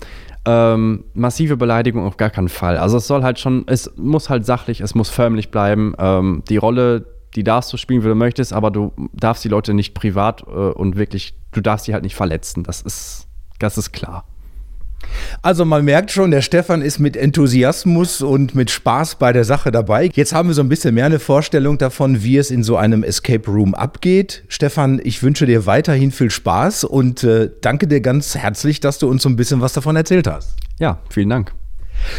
Ähm, 0.45 1.03
massive 1.13 1.57
Beleidigung 1.57 2.05
auf 2.05 2.17
gar 2.17 2.29
keinen 2.29 2.49
Fall. 2.49 2.77
Also 2.77 2.97
es 2.97 3.07
soll 3.07 3.23
halt 3.23 3.39
schon, 3.39 3.65
es 3.67 3.91
muss 3.97 4.29
halt 4.29 4.45
sachlich, 4.45 4.81
es 4.81 4.95
muss 4.95 5.09
förmlich 5.09 5.51
bleiben. 5.51 5.93
Ähm, 5.99 6.43
die 6.47 6.57
Rolle, 6.57 7.05
die 7.35 7.43
darfst 7.43 7.71
du 7.73 7.77
spielen, 7.77 8.03
wie 8.03 8.07
du 8.07 8.15
möchtest, 8.15 8.53
aber 8.53 8.71
du 8.71 8.93
darfst 9.13 9.43
die 9.43 9.49
Leute 9.49 9.73
nicht 9.73 9.93
privat 9.93 10.43
äh, 10.47 10.51
und 10.51 10.95
wirklich, 10.95 11.35
du 11.51 11.61
darfst 11.61 11.85
sie 11.85 11.93
halt 11.93 12.03
nicht 12.03 12.15
verletzen. 12.15 12.63
Das 12.63 12.81
ist, 12.81 13.27
das 13.59 13.77
ist 13.77 13.91
klar. 13.91 14.25
Also 15.41 15.65
man 15.65 15.85
merkt 15.85 16.11
schon, 16.11 16.31
der 16.31 16.41
Stefan 16.41 16.81
ist 16.81 16.99
mit 16.99 17.17
Enthusiasmus 17.17 18.21
und 18.21 18.55
mit 18.55 18.69
Spaß 18.69 19.15
bei 19.15 19.33
der 19.33 19.43
Sache 19.43 19.71
dabei. 19.71 20.09
Jetzt 20.13 20.33
haben 20.33 20.49
wir 20.49 20.53
so 20.53 20.61
ein 20.61 20.69
bisschen 20.69 20.95
mehr 20.95 21.05
eine 21.05 21.19
Vorstellung 21.19 21.77
davon, 21.77 22.23
wie 22.23 22.37
es 22.37 22.51
in 22.51 22.63
so 22.63 22.77
einem 22.77 23.03
Escape 23.03 23.49
Room 23.49 23.73
abgeht. 23.73 24.43
Stefan, 24.47 25.01
ich 25.03 25.23
wünsche 25.23 25.45
dir 25.45 25.65
weiterhin 25.65 26.11
viel 26.11 26.29
Spaß 26.29 26.83
und 26.83 27.23
äh, 27.23 27.49
danke 27.61 27.87
dir 27.87 28.01
ganz 28.01 28.35
herzlich, 28.35 28.79
dass 28.79 28.99
du 28.99 29.09
uns 29.09 29.23
so 29.23 29.29
ein 29.29 29.35
bisschen 29.35 29.61
was 29.61 29.73
davon 29.73 29.95
erzählt 29.95 30.27
hast. 30.27 30.55
Ja, 30.79 30.99
vielen 31.09 31.29
Dank. 31.29 31.60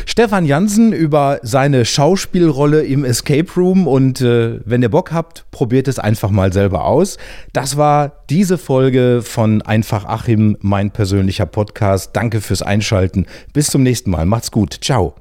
Stefan 0.06 0.44
Jansen 0.44 0.92
über 0.92 1.38
seine 1.42 1.84
Schauspielrolle 1.84 2.82
im 2.82 3.04
Escape 3.04 3.48
Room 3.56 3.86
und 3.86 4.20
äh, 4.20 4.60
wenn 4.64 4.82
ihr 4.82 4.90
Bock 4.90 5.12
habt, 5.12 5.44
probiert 5.50 5.88
es 5.88 5.98
einfach 5.98 6.30
mal 6.30 6.52
selber 6.52 6.84
aus. 6.84 7.18
Das 7.52 7.76
war 7.76 8.12
diese 8.30 8.58
Folge 8.58 9.22
von 9.22 9.62
Einfach 9.62 10.04
Achim, 10.04 10.56
mein 10.60 10.90
persönlicher 10.90 11.46
Podcast. 11.46 12.10
Danke 12.14 12.40
fürs 12.40 12.62
Einschalten. 12.62 13.26
Bis 13.52 13.68
zum 13.68 13.82
nächsten 13.82 14.10
Mal. 14.10 14.26
Macht's 14.26 14.50
gut. 14.50 14.78
Ciao. 14.80 15.14